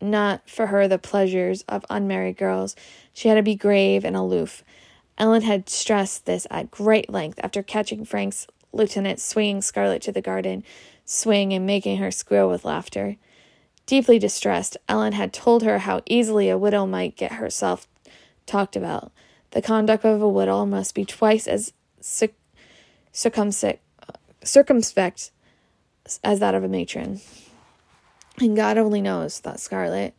not 0.00 0.48
for 0.48 0.66
her 0.66 0.86
the 0.86 0.98
pleasures 0.98 1.62
of 1.62 1.86
unmarried 1.88 2.36
girls. 2.36 2.76
She 3.14 3.28
had 3.28 3.36
to 3.36 3.42
be 3.42 3.54
grave 3.54 4.04
and 4.04 4.14
aloof. 4.14 4.62
Ellen 5.16 5.42
had 5.42 5.68
stressed 5.68 6.26
this 6.26 6.46
at 6.50 6.70
great 6.70 7.08
length 7.08 7.40
after 7.42 7.62
catching 7.62 8.04
Frank's 8.04 8.46
lieutenant 8.72 9.20
swinging 9.20 9.62
Scarlett 9.62 10.02
to 10.02 10.12
the 10.12 10.20
garden 10.20 10.62
swing 11.04 11.52
and 11.52 11.66
making 11.66 11.98
her 11.98 12.10
squeal 12.10 12.48
with 12.48 12.64
laughter. 12.64 13.16
Deeply 13.86 14.18
distressed, 14.18 14.76
Ellen 14.88 15.12
had 15.12 15.32
told 15.32 15.62
her 15.62 15.80
how 15.80 16.02
easily 16.06 16.48
a 16.48 16.58
widow 16.58 16.86
might 16.86 17.16
get 17.16 17.32
herself 17.32 17.86
talked 18.46 18.76
about. 18.76 19.12
The 19.50 19.62
conduct 19.62 20.04
of 20.04 20.22
a 20.22 20.28
widow 20.28 20.64
must 20.64 20.94
be 20.94 21.04
twice 21.04 21.46
as 21.46 21.72
circumspect 23.14 23.80
as 26.22 26.40
that 26.40 26.54
of 26.54 26.62
a 26.62 26.68
matron. 26.68 27.20
And 28.40 28.56
God 28.56 28.76
only 28.76 29.00
knows, 29.00 29.38
thought 29.38 29.60
Scarlett, 29.60 30.14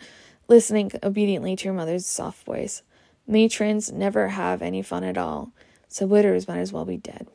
listening 0.47 0.91
obediently 1.03 1.55
to 1.57 1.67
her 1.67 1.73
mother's 1.73 2.05
soft 2.05 2.45
voice. 2.45 2.81
Matrons 3.27 3.91
never 3.91 4.29
have 4.29 4.61
any 4.61 4.81
fun 4.81 5.03
at 5.03 5.17
all, 5.17 5.51
so 5.87 6.05
widows 6.05 6.47
might 6.47 6.59
as 6.59 6.71
well 6.71 6.85
be 6.85 6.97
dead. 6.97 7.27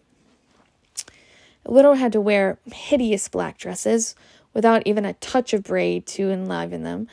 A 1.67 1.73
widow 1.73 1.93
had 1.93 2.12
to 2.12 2.21
wear 2.21 2.59
hideous 2.73 3.29
black 3.29 3.59
dresses 3.59 4.14
without 4.55 4.83
even 4.87 5.05
a 5.05 5.12
touch 5.14 5.52
of 5.52 5.64
braid 5.64 6.07
to 6.07 6.31
enliven 6.31 6.83
them, 6.83 7.07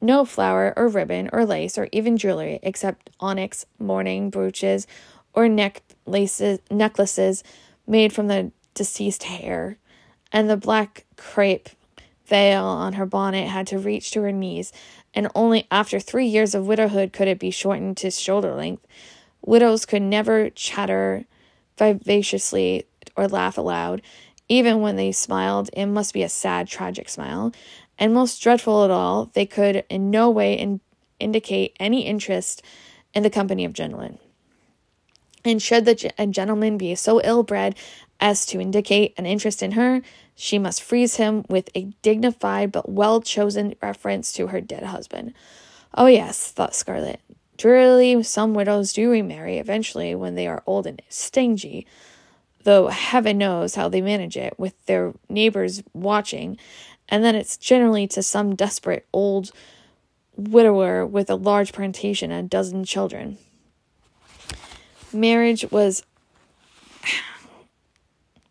no 0.00 0.24
flower 0.24 0.74
or 0.76 0.88
ribbon 0.88 1.30
or 1.32 1.46
lace 1.46 1.78
or 1.78 1.88
even 1.92 2.16
jewelry 2.16 2.58
except 2.62 3.10
onyx 3.20 3.64
mourning 3.78 4.30
brooches 4.30 4.86
or 5.32 5.48
neck 5.48 5.82
laces, 6.06 6.58
necklaces 6.70 7.44
made 7.86 8.12
from 8.12 8.28
the 8.28 8.52
deceased 8.74 9.24
hair, 9.24 9.78
and 10.32 10.48
the 10.48 10.56
black 10.56 11.04
crepe 11.16 11.68
veil 12.26 12.64
on 12.64 12.94
her 12.94 13.06
bonnet 13.06 13.48
had 13.48 13.66
to 13.68 13.78
reach 13.78 14.10
to 14.10 14.22
her 14.22 14.32
knees, 14.32 14.72
and 15.14 15.28
only 15.34 15.66
after 15.70 16.00
three 16.00 16.26
years 16.26 16.54
of 16.54 16.66
widowhood 16.66 17.12
could 17.12 17.28
it 17.28 17.38
be 17.38 17.50
shortened 17.50 17.96
to 17.98 18.10
shoulder 18.10 18.54
length. 18.54 18.86
Widows 19.44 19.84
could 19.84 20.02
never 20.02 20.50
chatter 20.50 21.24
vivaciously 21.76 22.86
or 23.16 23.28
laugh 23.28 23.58
aloud. 23.58 24.02
Even 24.48 24.80
when 24.80 24.96
they 24.96 25.12
smiled, 25.12 25.70
it 25.72 25.86
must 25.86 26.14
be 26.14 26.22
a 26.22 26.28
sad, 26.28 26.66
tragic 26.66 27.08
smile. 27.08 27.52
And 27.98 28.12
most 28.12 28.42
dreadful 28.42 28.82
of 28.82 28.90
all, 28.90 29.30
they 29.34 29.46
could 29.46 29.84
in 29.88 30.10
no 30.10 30.30
way 30.30 30.54
in- 30.54 30.80
indicate 31.20 31.76
any 31.78 32.06
interest 32.06 32.62
in 33.12 33.22
the 33.22 33.30
company 33.30 33.64
of 33.64 33.72
gentlemen. 33.72 34.18
And 35.44 35.60
should 35.60 35.84
the 35.84 36.12
a 36.18 36.26
gentleman 36.26 36.78
be 36.78 36.94
so 36.94 37.20
ill 37.22 37.42
bred 37.42 37.76
as 38.18 38.46
to 38.46 38.60
indicate 38.60 39.14
an 39.18 39.26
interest 39.26 39.62
in 39.62 39.72
her, 39.72 40.00
she 40.34 40.58
must 40.58 40.82
freeze 40.82 41.16
him 41.16 41.44
with 41.48 41.68
a 41.74 41.92
dignified 42.02 42.72
but 42.72 42.88
well 42.88 43.20
chosen 43.20 43.74
reference 43.82 44.32
to 44.32 44.48
her 44.48 44.60
dead 44.60 44.84
husband. 44.84 45.34
Oh, 45.94 46.06
yes, 46.06 46.50
thought 46.50 46.74
Scarlett. 46.74 47.20
Drearily, 47.56 48.22
some 48.22 48.54
widows 48.54 48.92
do 48.92 49.10
remarry 49.10 49.58
eventually 49.58 50.14
when 50.14 50.34
they 50.34 50.46
are 50.46 50.62
old 50.66 50.86
and 50.86 51.00
stingy, 51.08 51.86
though 52.64 52.88
heaven 52.88 53.38
knows 53.38 53.76
how 53.76 53.88
they 53.88 54.00
manage 54.00 54.36
it 54.36 54.58
with 54.58 54.74
their 54.86 55.12
neighbors 55.28 55.82
watching, 55.92 56.58
and 57.08 57.22
then 57.22 57.36
it's 57.36 57.56
generally 57.56 58.08
to 58.08 58.22
some 58.22 58.56
desperate 58.56 59.06
old 59.12 59.52
widower 60.36 61.06
with 61.06 61.30
a 61.30 61.36
large 61.36 61.72
plantation 61.72 62.32
and 62.32 62.46
a 62.46 62.48
dozen 62.48 62.84
children. 62.84 63.38
Marriage 65.14 65.64
was 65.70 66.02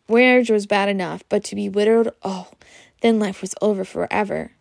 marriage 0.08 0.50
was 0.50 0.66
bad 0.66 0.88
enough, 0.88 1.22
but 1.28 1.44
to 1.44 1.54
be 1.54 1.68
widowed, 1.68 2.12
oh, 2.22 2.48
then 3.02 3.18
life 3.18 3.40
was 3.40 3.54
over 3.60 3.84
forever. 3.84 4.52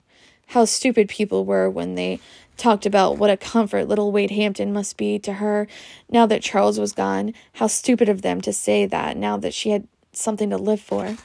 How 0.47 0.65
stupid 0.65 1.09
people 1.09 1.45
were 1.45 1.69
when 1.69 1.95
they 1.95 2.19
talked 2.57 2.85
about 2.85 3.17
what 3.17 3.29
a 3.29 3.37
comfort 3.37 3.87
little 3.87 4.11
Wade 4.11 4.31
Hampton 4.31 4.73
must 4.73 4.97
be 4.97 5.17
to 5.19 5.33
her 5.33 5.67
now 6.09 6.25
that 6.25 6.43
Charles 6.43 6.79
was 6.79 6.91
gone. 6.91 7.33
How 7.53 7.67
stupid 7.67 8.09
of 8.09 8.21
them 8.21 8.41
to 8.41 8.53
say 8.53 8.85
that 8.85 9.17
now 9.17 9.37
that 9.37 9.53
she 9.53 9.69
had 9.71 9.87
something 10.11 10.49
to 10.49 10.57
live 10.57 10.81
for. 10.81 11.17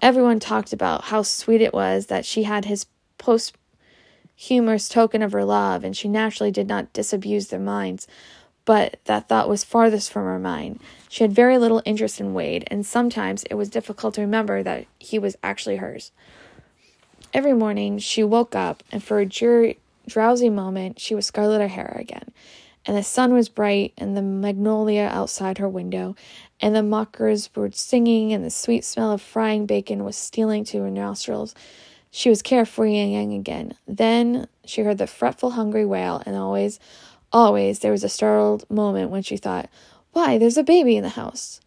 Everyone 0.00 0.40
talked 0.40 0.72
about 0.72 1.04
how 1.04 1.22
sweet 1.22 1.60
it 1.60 1.72
was 1.72 2.06
that 2.06 2.24
she 2.24 2.42
had 2.42 2.64
his 2.64 2.86
posthumous 3.18 4.88
token 4.88 5.22
of 5.22 5.32
her 5.32 5.44
love, 5.44 5.84
and 5.84 5.96
she 5.96 6.08
naturally 6.08 6.50
did 6.50 6.66
not 6.66 6.92
disabuse 6.92 7.48
their 7.48 7.60
minds. 7.60 8.08
But 8.64 8.98
that 9.04 9.28
thought 9.28 9.48
was 9.48 9.64
farthest 9.64 10.12
from 10.12 10.24
her 10.24 10.38
mind. 10.38 10.80
She 11.08 11.24
had 11.24 11.32
very 11.32 11.58
little 11.58 11.82
interest 11.84 12.20
in 12.20 12.32
Wade, 12.32 12.64
and 12.68 12.86
sometimes 12.86 13.42
it 13.44 13.54
was 13.54 13.68
difficult 13.68 14.14
to 14.14 14.20
remember 14.20 14.62
that 14.62 14.86
he 14.98 15.18
was 15.18 15.36
actually 15.42 15.76
hers. 15.76 16.12
Every 17.34 17.54
morning 17.54 17.98
she 17.98 18.22
woke 18.22 18.54
up, 18.54 18.82
and 18.92 19.02
for 19.02 19.18
a 19.18 19.26
jury, 19.26 19.78
drowsy 20.06 20.50
moment, 20.50 21.00
she 21.00 21.14
was 21.14 21.26
Scarlett 21.26 21.62
O'Hara 21.62 21.98
again. 21.98 22.30
And 22.84 22.96
the 22.96 23.02
sun 23.02 23.32
was 23.32 23.48
bright, 23.48 23.92
and 23.96 24.16
the 24.16 24.22
magnolia 24.22 25.08
outside 25.12 25.58
her 25.58 25.68
window, 25.68 26.14
and 26.60 26.74
the 26.74 26.82
mockers 26.82 27.48
were 27.54 27.70
singing, 27.72 28.32
and 28.32 28.44
the 28.44 28.50
sweet 28.50 28.84
smell 28.84 29.12
of 29.12 29.22
frying 29.22 29.66
bacon 29.66 30.04
was 30.04 30.16
stealing 30.16 30.64
to 30.64 30.82
her 30.82 30.90
nostrils. 30.90 31.54
She 32.10 32.28
was 32.28 32.42
carefree 32.42 32.98
and 32.98 33.12
young 33.12 33.32
again. 33.32 33.74
Then 33.88 34.46
she 34.64 34.82
heard 34.82 34.98
the 34.98 35.06
fretful, 35.06 35.52
hungry 35.52 35.86
wail, 35.86 36.22
and 36.26 36.36
always, 36.36 36.78
always 37.32 37.78
there 37.78 37.92
was 37.92 38.04
a 38.04 38.08
startled 38.08 38.68
moment 38.70 39.10
when 39.10 39.22
she 39.22 39.36
thought, 39.36 39.68
Why, 40.12 40.38
there's 40.38 40.56
a 40.56 40.62
baby 40.62 40.96
in 40.96 41.02
the 41.02 41.10
house. 41.10 41.60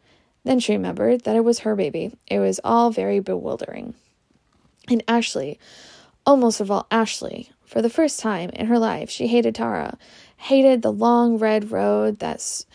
Then 0.43 0.59
she 0.59 0.73
remembered 0.73 1.21
that 1.21 1.35
it 1.35 1.43
was 1.43 1.59
her 1.59 1.75
baby. 1.75 2.15
It 2.27 2.39
was 2.39 2.59
all 2.63 2.91
very 2.91 3.19
bewildering. 3.19 3.95
And 4.87 5.03
Ashley, 5.07 5.59
almost 6.25 6.61
of 6.61 6.69
all 6.69 6.85
Ashley, 6.91 7.51
for 7.65 7.81
the 7.81 7.89
first 7.89 8.19
time 8.19 8.51
in 8.51 8.67
her 8.67 8.77
life, 8.77 9.09
she 9.09 9.27
hated 9.27 9.55
Tara, 9.55 9.97
hated 10.37 10.81
the 10.81 10.91
long 10.91 11.39
red 11.39 11.71
road 11.71 12.19
that 12.19 12.65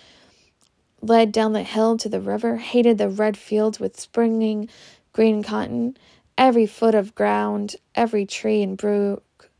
led 1.01 1.31
down 1.31 1.53
the 1.53 1.63
hill 1.63 1.97
to 1.99 2.09
the 2.09 2.21
river, 2.21 2.57
hated 2.57 2.99
the 2.99 3.09
red 3.09 3.37
fields 3.37 3.79
with 3.79 4.01
springing 4.01 4.69
green 5.13 5.43
cotton, 5.43 5.97
every 6.37 6.67
foot 6.67 6.95
of 6.95 7.15
ground, 7.15 7.77
every 7.95 8.27
tree 8.27 8.63
and 8.63 8.77
brook, 8.77 9.51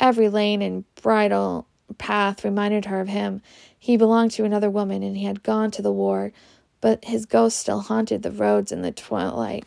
every 0.00 0.28
lane 0.28 0.60
and 0.60 0.84
bridle 0.96 1.66
path 1.94 2.44
reminded 2.44 2.86
her 2.86 3.00
of 3.00 3.08
him. 3.08 3.42
He 3.78 3.96
belonged 3.96 4.32
to 4.32 4.44
another 4.44 4.70
woman 4.70 5.02
and 5.02 5.16
he 5.16 5.24
had 5.24 5.42
gone 5.42 5.70
to 5.72 5.82
the 5.82 5.92
war, 5.92 6.32
but 6.80 7.04
his 7.04 7.26
ghost 7.26 7.58
still 7.58 7.80
haunted 7.80 8.22
the 8.22 8.30
roads 8.30 8.72
in 8.72 8.82
the 8.82 8.92
twilight, 8.92 9.64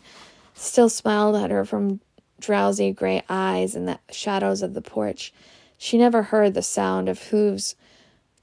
still 0.54 0.90
smiled 0.90 1.36
at 1.36 1.52
her 1.52 1.66
from 1.66 2.00
drowsy 2.40 2.92
gray 2.92 3.24
eyes 3.30 3.76
in 3.76 3.86
the 3.86 4.00
shadows 4.12 4.62
of 4.62 4.74
the 4.74 4.82
porch. 4.82 5.34
She 5.78 5.98
never 5.98 6.24
heard 6.24 6.54
the 6.54 6.62
sound 6.62 7.10
of 7.10 7.24
hooves 7.24 7.76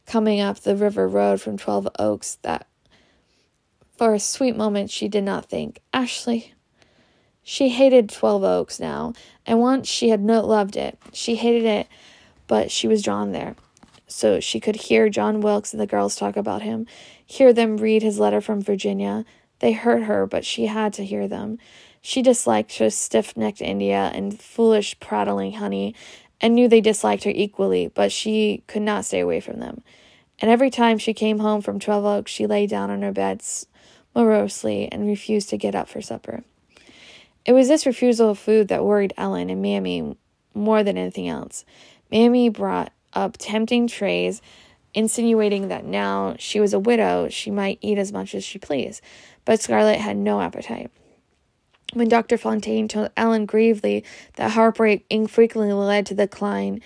coming 0.06 0.40
up 0.40 0.60
the 0.60 0.76
river 0.76 1.08
road 1.08 1.40
from 1.40 1.56
Twelve 1.56 1.88
Oaks 1.98 2.38
that 2.42 2.66
for 3.96 4.14
a 4.14 4.20
sweet 4.20 4.56
moment 4.56 4.90
she 4.90 5.08
did 5.08 5.24
not 5.24 5.46
think, 5.46 5.80
Ashley. 5.92 6.52
She 7.42 7.68
hated 7.68 8.08
Twelve 8.08 8.42
Oaks 8.42 8.80
now, 8.80 9.12
and 9.46 9.60
once 9.60 9.86
she 9.86 10.08
had 10.08 10.22
not 10.22 10.46
loved 10.46 10.76
it. 10.76 10.98
She 11.12 11.36
hated 11.36 11.64
it, 11.64 11.86
but 12.46 12.70
she 12.70 12.88
was 12.88 13.02
drawn 13.02 13.32
there. 13.32 13.54
So 14.14 14.38
she 14.38 14.60
could 14.60 14.76
hear 14.76 15.08
John 15.08 15.40
Wilkes 15.40 15.72
and 15.72 15.82
the 15.82 15.88
girls 15.88 16.14
talk 16.14 16.36
about 16.36 16.62
him, 16.62 16.86
hear 17.26 17.52
them 17.52 17.78
read 17.78 18.04
his 18.04 18.20
letter 18.20 18.40
from 18.40 18.62
Virginia. 18.62 19.24
They 19.58 19.72
hurt 19.72 20.04
her, 20.04 20.24
but 20.24 20.44
she 20.44 20.66
had 20.66 20.92
to 20.92 21.04
hear 21.04 21.26
them. 21.26 21.58
She 22.00 22.22
disliked 22.22 22.78
her 22.78 22.90
stiff 22.90 23.36
necked 23.36 23.60
India 23.60 24.12
and 24.14 24.40
foolish 24.40 25.00
prattling 25.00 25.54
honey, 25.54 25.96
and 26.40 26.54
knew 26.54 26.68
they 26.68 26.80
disliked 26.80 27.24
her 27.24 27.32
equally, 27.34 27.88
but 27.88 28.12
she 28.12 28.62
could 28.68 28.82
not 28.82 29.04
stay 29.04 29.18
away 29.18 29.40
from 29.40 29.58
them. 29.58 29.82
And 30.38 30.48
every 30.48 30.70
time 30.70 30.96
she 30.96 31.12
came 31.12 31.40
home 31.40 31.60
from 31.60 31.80
Twelve 31.80 32.04
Oaks, 32.04 32.30
she 32.30 32.46
lay 32.46 32.68
down 32.68 32.92
on 32.92 33.02
her 33.02 33.12
bed 33.12 33.42
morosely 34.14 34.88
and 34.92 35.08
refused 35.08 35.48
to 35.48 35.58
get 35.58 35.74
up 35.74 35.88
for 35.88 36.00
supper. 36.00 36.44
It 37.44 37.52
was 37.52 37.66
this 37.66 37.84
refusal 37.84 38.30
of 38.30 38.38
food 38.38 38.68
that 38.68 38.84
worried 38.84 39.12
Ellen 39.16 39.50
and 39.50 39.60
Mammy 39.60 40.16
more 40.54 40.84
than 40.84 40.96
anything 40.96 41.26
else. 41.26 41.64
Mammy 42.12 42.48
brought 42.48 42.92
up 43.14 43.36
tempting 43.38 43.86
trays, 43.86 44.42
insinuating 44.92 45.68
that 45.68 45.84
now 45.84 46.36
she 46.38 46.60
was 46.60 46.72
a 46.72 46.78
widow, 46.78 47.28
she 47.28 47.50
might 47.50 47.78
eat 47.80 47.98
as 47.98 48.12
much 48.12 48.34
as 48.34 48.44
she 48.44 48.58
pleased. 48.58 49.00
But 49.44 49.60
Scarlett 49.60 50.00
had 50.00 50.16
no 50.16 50.40
appetite. 50.40 50.90
When 51.92 52.08
Dr. 52.08 52.36
Fontaine 52.36 52.88
told 52.88 53.10
Ellen 53.16 53.46
gravely 53.46 54.04
that 54.36 54.52
heartbreak 54.52 55.04
infrequently 55.10 55.72
led 55.72 56.06
to 56.06 56.14
decline 56.14 56.80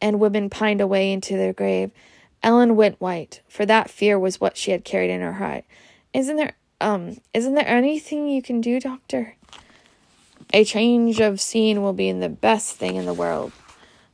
and 0.00 0.20
women 0.20 0.50
pined 0.50 0.80
away 0.80 1.12
into 1.12 1.36
their 1.36 1.52
grave, 1.52 1.92
Ellen 2.42 2.76
went 2.76 3.00
white, 3.00 3.40
for 3.48 3.64
that 3.66 3.90
fear 3.90 4.18
was 4.18 4.40
what 4.40 4.56
she 4.56 4.70
had 4.70 4.84
carried 4.84 5.10
in 5.10 5.20
her 5.20 5.34
heart. 5.34 5.64
Isn't 6.12 6.36
there 6.36 6.52
um 6.80 7.18
isn't 7.34 7.54
there 7.54 7.66
anything 7.66 8.28
you 8.28 8.42
can 8.42 8.60
do, 8.60 8.80
doctor? 8.80 9.36
A 10.52 10.64
change 10.64 11.20
of 11.20 11.40
scene 11.40 11.82
will 11.82 11.92
be 11.92 12.10
the 12.12 12.28
best 12.28 12.76
thing 12.76 12.96
in 12.96 13.06
the 13.06 13.14
world 13.14 13.52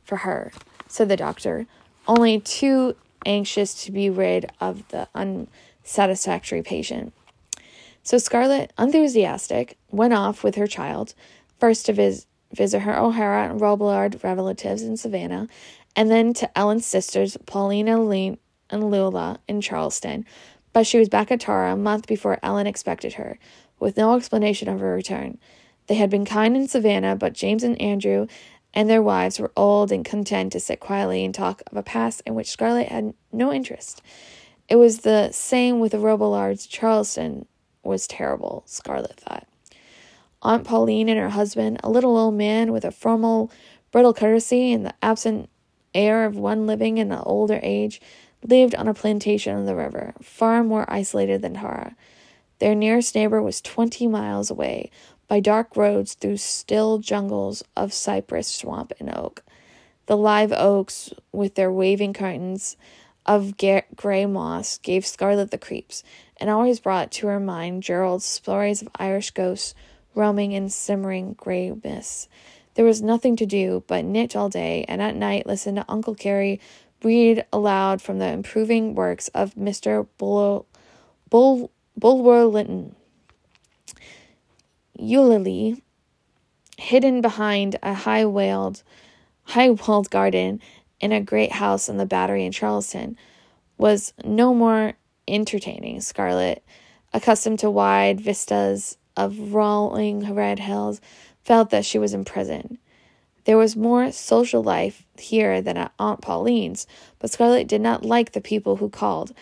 for 0.04 0.16
her, 0.18 0.52
said 0.94 1.08
the 1.08 1.16
doctor. 1.16 1.66
only 2.06 2.38
too 2.38 2.94
anxious 3.26 3.82
to 3.82 3.90
be 3.90 4.10
rid 4.10 4.50
of 4.60 4.86
the 4.88 5.08
unsatisfactory 5.14 6.62
patient. 6.62 7.12
So 8.02 8.18
Scarlett, 8.18 8.72
enthusiastic, 8.78 9.78
went 9.90 10.12
off 10.12 10.44
with 10.44 10.56
her 10.56 10.66
child, 10.66 11.14
first 11.58 11.86
to 11.86 11.94
vis- 11.94 12.26
visit 12.52 12.80
her 12.80 12.96
O'Hara 12.96 13.48
and 13.48 13.60
Robillard 13.60 14.22
relatives 14.22 14.82
in 14.82 14.96
Savannah, 14.96 15.48
and 15.96 16.10
then 16.10 16.34
to 16.34 16.58
Ellen's 16.58 16.86
sisters, 16.86 17.36
Paulina 17.46 17.98
and 18.70 18.90
Lula, 18.90 19.38
in 19.48 19.60
Charleston. 19.62 20.26
But 20.74 20.86
she 20.86 20.98
was 20.98 21.08
back 21.08 21.30
at 21.30 21.40
Tara 21.40 21.72
a 21.72 21.76
month 21.76 22.06
before 22.06 22.38
Ellen 22.42 22.66
expected 22.66 23.14
her, 23.14 23.38
with 23.80 23.96
no 23.96 24.14
explanation 24.14 24.68
of 24.68 24.80
her 24.80 24.94
return. 24.94 25.38
They 25.86 25.94
had 25.94 26.10
been 26.10 26.24
kind 26.24 26.56
in 26.56 26.68
Savannah, 26.68 27.16
but 27.16 27.32
James 27.32 27.62
and 27.62 27.80
Andrew 27.80 28.26
and 28.74 28.90
their 28.90 29.02
wives 29.02 29.40
were 29.40 29.52
old 29.56 29.90
and 29.90 30.04
content 30.04 30.52
to 30.52 30.60
sit 30.60 30.80
quietly 30.80 31.24
and 31.24 31.34
talk 31.34 31.62
of 31.70 31.76
a 31.76 31.82
past 31.82 32.20
in 32.26 32.34
which 32.34 32.50
Scarlett 32.50 32.88
had 32.88 33.14
no 33.32 33.52
interest. 33.52 34.02
It 34.68 34.76
was 34.76 34.98
the 34.98 35.30
same 35.30 35.80
with 35.80 35.92
the 35.92 35.98
Robillards. 35.98 36.66
Charleston 36.66 37.46
was 37.82 38.06
terrible, 38.06 38.64
Scarlett 38.66 39.20
thought. 39.20 39.46
Aunt 40.42 40.64
Pauline 40.64 41.08
and 41.08 41.18
her 41.18 41.30
husband, 41.30 41.80
a 41.82 41.88
little 41.88 42.18
old 42.18 42.34
man 42.34 42.72
with 42.72 42.84
a 42.84 42.90
formal, 42.90 43.50
brittle 43.92 44.12
courtesy 44.12 44.72
and 44.72 44.84
the 44.84 44.94
absent 45.00 45.48
air 45.94 46.24
of 46.24 46.36
one 46.36 46.66
living 46.66 46.98
in 46.98 47.12
an 47.12 47.22
older 47.24 47.60
age, 47.62 48.00
lived 48.42 48.74
on 48.74 48.88
a 48.88 48.94
plantation 48.94 49.56
on 49.56 49.64
the 49.64 49.76
river, 49.76 50.12
far 50.20 50.64
more 50.64 50.84
isolated 50.88 51.40
than 51.40 51.54
Tara. 51.54 51.94
Their 52.58 52.74
nearest 52.74 53.14
neighbor 53.14 53.42
was 53.42 53.60
twenty 53.60 54.06
miles 54.06 54.50
away, 54.50 54.90
by 55.28 55.40
dark 55.40 55.76
roads 55.76 56.14
through 56.14 56.36
still 56.36 56.98
jungles 56.98 57.62
of 57.76 57.92
cypress, 57.92 58.48
swamp, 58.48 58.92
and 58.98 59.14
oak. 59.14 59.42
The 60.06 60.16
live 60.16 60.52
oaks, 60.52 61.12
with 61.32 61.54
their 61.54 61.72
waving 61.72 62.12
curtains 62.12 62.76
of 63.26 63.54
gray 63.96 64.26
moss, 64.26 64.78
gave 64.78 65.06
Scarlett 65.06 65.50
the 65.50 65.58
creeps, 65.58 66.04
and 66.36 66.50
always 66.50 66.80
brought 66.80 67.10
to 67.12 67.26
her 67.28 67.40
mind 67.40 67.82
Gerald's 67.82 68.24
stories 68.24 68.82
of 68.82 68.88
Irish 68.96 69.30
ghosts 69.30 69.74
roaming 70.14 70.52
in 70.52 70.68
simmering 70.68 71.34
gray 71.34 71.72
mists. 71.82 72.28
There 72.74 72.84
was 72.84 73.00
nothing 73.00 73.36
to 73.36 73.46
do 73.46 73.84
but 73.86 74.04
knit 74.04 74.36
all 74.36 74.48
day, 74.48 74.84
and 74.88 75.00
at 75.00 75.16
night 75.16 75.46
listen 75.46 75.76
to 75.76 75.84
Uncle 75.88 76.14
Carey 76.14 76.60
read 77.02 77.44
aloud 77.52 78.02
from 78.02 78.18
the 78.18 78.26
improving 78.26 78.94
works 78.94 79.28
of 79.28 79.54
Mr. 79.54 80.06
Bull, 80.18 80.66
Bull, 81.30 81.70
Bulwer 81.96 82.44
Lytton. 82.44 82.96
Eulalie, 84.98 85.82
hidden 86.76 87.20
behind 87.20 87.76
a 87.82 87.94
high 87.94 88.24
walled, 88.24 88.82
high 89.44 89.70
walled 89.70 90.10
garden 90.10 90.60
in 91.00 91.12
a 91.12 91.20
great 91.20 91.52
house 91.52 91.88
on 91.88 91.96
the 91.96 92.06
Battery 92.06 92.44
in 92.44 92.52
Charleston, 92.52 93.16
was 93.78 94.12
no 94.24 94.54
more 94.54 94.94
entertaining. 95.26 96.00
Scarlett, 96.00 96.64
accustomed 97.12 97.58
to 97.60 97.70
wide 97.70 98.20
vistas 98.20 98.98
of 99.16 99.54
rolling 99.54 100.34
red 100.34 100.58
hills, 100.58 101.00
felt 101.44 101.70
that 101.70 101.84
she 101.84 101.98
was 101.98 102.14
in 102.14 102.24
prison. 102.24 102.78
There 103.44 103.58
was 103.58 103.76
more 103.76 104.10
social 104.10 104.62
life 104.62 105.04
here 105.18 105.60
than 105.60 105.76
at 105.76 105.92
Aunt 105.98 106.22
Pauline's, 106.22 106.86
but 107.18 107.30
Scarlett 107.30 107.68
did 107.68 107.80
not 107.80 108.04
like 108.04 108.32
the 108.32 108.40
people 108.40 108.76
who 108.76 108.88
called, 108.88 109.34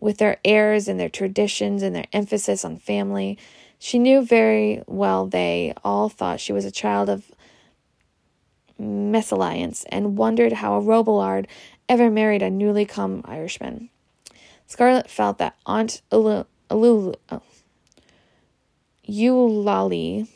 with 0.00 0.16
their 0.16 0.38
airs 0.44 0.88
and 0.88 0.98
their 0.98 1.10
traditions 1.10 1.82
and 1.82 1.94
their 1.94 2.06
emphasis 2.12 2.64
on 2.64 2.78
family. 2.78 3.38
She 3.82 3.98
knew 3.98 4.20
very 4.20 4.82
well 4.86 5.26
they 5.26 5.72
all 5.82 6.10
thought 6.10 6.38
she 6.38 6.52
was 6.52 6.66
a 6.66 6.70
child 6.70 7.08
of 7.08 7.32
mesalliance 8.78 9.86
and 9.88 10.18
wondered 10.18 10.52
how 10.52 10.74
a 10.74 10.82
Robillard 10.82 11.46
ever 11.88 12.10
married 12.10 12.42
a 12.42 12.50
newly 12.50 12.84
come 12.84 13.22
Irishman. 13.24 13.88
Scarlett 14.66 15.08
felt 15.08 15.38
that 15.38 15.56
Aunt 15.64 16.02
Ulu, 16.12 16.44
Ulu, 16.70 17.14
oh, 17.30 17.42
Eulalie 19.08 20.28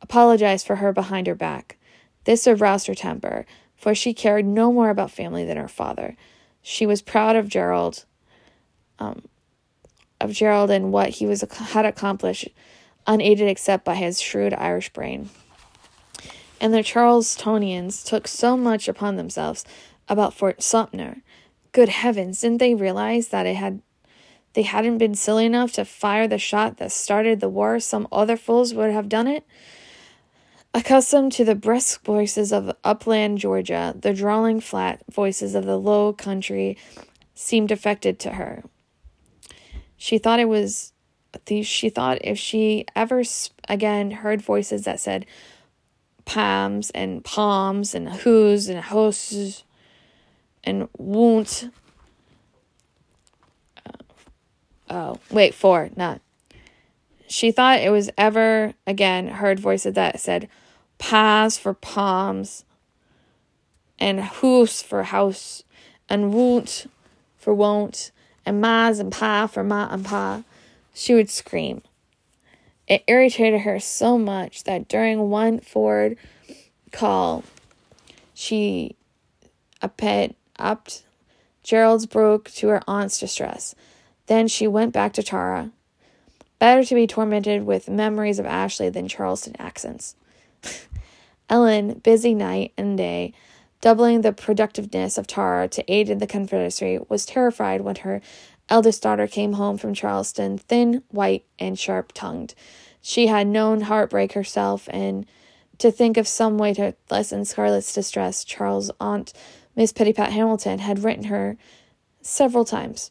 apologized 0.00 0.64
for 0.64 0.76
her 0.76 0.92
behind 0.92 1.26
her 1.26 1.34
back. 1.34 1.76
This 2.22 2.46
aroused 2.46 2.86
her 2.86 2.94
temper, 2.94 3.46
for 3.74 3.96
she 3.96 4.14
cared 4.14 4.46
no 4.46 4.72
more 4.72 4.90
about 4.90 5.10
family 5.10 5.44
than 5.44 5.56
her 5.56 5.66
father. 5.66 6.16
She 6.62 6.86
was 6.86 7.02
proud 7.02 7.34
of 7.34 7.48
Gerald, 7.48 8.04
um, 9.00 9.22
of 10.28 10.34
Gerald 10.34 10.70
and 10.70 10.92
what 10.92 11.10
he 11.10 11.26
was 11.26 11.44
had 11.50 11.86
accomplished, 11.86 12.48
unaided 13.06 13.48
except 13.48 13.84
by 13.84 13.94
his 13.94 14.20
shrewd 14.20 14.54
Irish 14.54 14.92
brain. 14.92 15.30
And 16.60 16.74
the 16.74 16.78
Charlestonians 16.78 18.04
took 18.04 18.28
so 18.28 18.56
much 18.56 18.88
upon 18.88 19.16
themselves 19.16 19.64
about 20.08 20.34
Fort 20.34 20.62
Sumter. 20.62 21.18
Good 21.72 21.88
heavens, 21.88 22.40
didn't 22.40 22.58
they 22.58 22.74
realize 22.74 23.28
that 23.28 23.46
it 23.46 23.56
had 23.56 23.80
they 24.54 24.62
hadn't 24.62 24.98
been 24.98 25.14
silly 25.14 25.44
enough 25.44 25.72
to 25.72 25.84
fire 25.84 26.26
the 26.26 26.38
shot 26.38 26.78
that 26.78 26.90
started 26.90 27.38
the 27.38 27.48
war, 27.48 27.78
some 27.78 28.08
other 28.10 28.36
fools 28.36 28.74
would 28.74 28.90
have 28.90 29.08
done 29.08 29.28
it. 29.28 29.44
Accustomed 30.74 31.32
to 31.32 31.44
the 31.44 31.54
brisk 31.54 32.02
voices 32.02 32.50
of 32.50 32.74
upland 32.82 33.38
Georgia, 33.38 33.94
the 33.96 34.12
drawling 34.12 34.60
flat 34.60 35.02
voices 35.10 35.54
of 35.54 35.64
the 35.64 35.78
low 35.78 36.12
country 36.12 36.76
seemed 37.34 37.70
affected 37.70 38.18
to 38.18 38.30
her. 38.30 38.64
She 39.98 40.16
thought 40.16 40.40
it 40.40 40.48
was 40.48 40.92
she 41.62 41.90
thought 41.90 42.18
if 42.22 42.38
she 42.38 42.86
ever 42.96 43.22
again 43.68 44.10
heard 44.10 44.40
voices 44.40 44.84
that 44.84 44.98
said 44.98 45.26
palms 46.24 46.90
and 46.90 47.22
palms 47.22 47.94
and 47.94 48.08
who's 48.08 48.68
and 48.68 48.80
hosts 48.80 49.64
and 50.64 50.88
won't 50.96 51.70
uh, 53.84 53.92
Oh, 54.90 55.18
wait, 55.30 55.54
four, 55.54 55.90
not. 55.96 56.22
She 57.26 57.50
thought 57.50 57.80
it 57.80 57.90
was 57.90 58.08
ever 58.16 58.72
again 58.86 59.28
heard 59.28 59.60
voices 59.60 59.94
that 59.94 60.18
said 60.18 60.48
pas 60.96 61.58
for 61.58 61.74
palms 61.74 62.64
and 63.98 64.20
hoos 64.20 64.80
for 64.80 65.02
house 65.02 65.62
and 66.08 66.32
won't 66.32 66.86
for 67.36 67.52
won't 67.52 68.10
and 68.48 68.62
mas 68.62 68.98
and 68.98 69.12
pa 69.12 69.46
for 69.46 69.62
ma 69.62 69.88
and 69.90 70.04
pa. 70.04 70.42
She 70.94 71.14
would 71.14 71.28
scream. 71.28 71.82
It 72.86 73.04
irritated 73.06 73.60
her 73.60 73.78
so 73.78 74.16
much 74.16 74.64
that 74.64 74.88
during 74.88 75.28
one 75.28 75.60
Ford 75.60 76.16
call, 76.90 77.44
she 78.32 78.96
upped, 79.82 80.34
upped 80.58 81.02
Gerald's 81.62 82.06
broke 82.06 82.50
to 82.52 82.68
her 82.68 82.82
aunt's 82.88 83.20
distress. 83.20 83.74
Then 84.26 84.48
she 84.48 84.66
went 84.66 84.94
back 84.94 85.12
to 85.14 85.22
Tara. 85.22 85.70
Better 86.58 86.82
to 86.84 86.94
be 86.94 87.06
tormented 87.06 87.66
with 87.66 87.90
memories 87.90 88.38
of 88.38 88.46
Ashley 88.46 88.88
than 88.88 89.06
Charleston 89.06 89.54
accents. 89.58 90.16
Ellen, 91.50 92.00
busy 92.02 92.34
night 92.34 92.72
and 92.78 92.96
day, 92.96 93.34
doubling 93.80 94.20
the 94.20 94.32
productiveness 94.32 95.18
of 95.18 95.26
Tara 95.26 95.68
to 95.68 95.92
aid 95.92 96.08
in 96.08 96.18
the 96.18 96.26
Confederacy, 96.26 96.98
was 97.08 97.26
terrified 97.26 97.80
when 97.82 97.96
her 97.96 98.20
eldest 98.68 99.02
daughter 99.02 99.26
came 99.26 99.54
home 99.54 99.78
from 99.78 99.94
Charleston, 99.94 100.58
thin, 100.58 101.02
white, 101.08 101.44
and 101.58 101.78
sharp 101.78 102.12
tongued. 102.12 102.54
She 103.00 103.28
had 103.28 103.46
known 103.46 103.82
heartbreak 103.82 104.32
herself, 104.32 104.88
and 104.92 105.26
to 105.78 105.90
think 105.90 106.16
of 106.16 106.26
some 106.28 106.58
way 106.58 106.74
to 106.74 106.94
lessen 107.10 107.44
Scarlett's 107.44 107.92
distress, 107.92 108.44
Charles' 108.44 108.90
aunt, 109.00 109.32
Miss 109.76 109.92
Pittypat 109.92 110.30
Hamilton, 110.30 110.80
had 110.80 111.04
written 111.04 111.24
her 111.24 111.56
several 112.20 112.64
times 112.64 113.10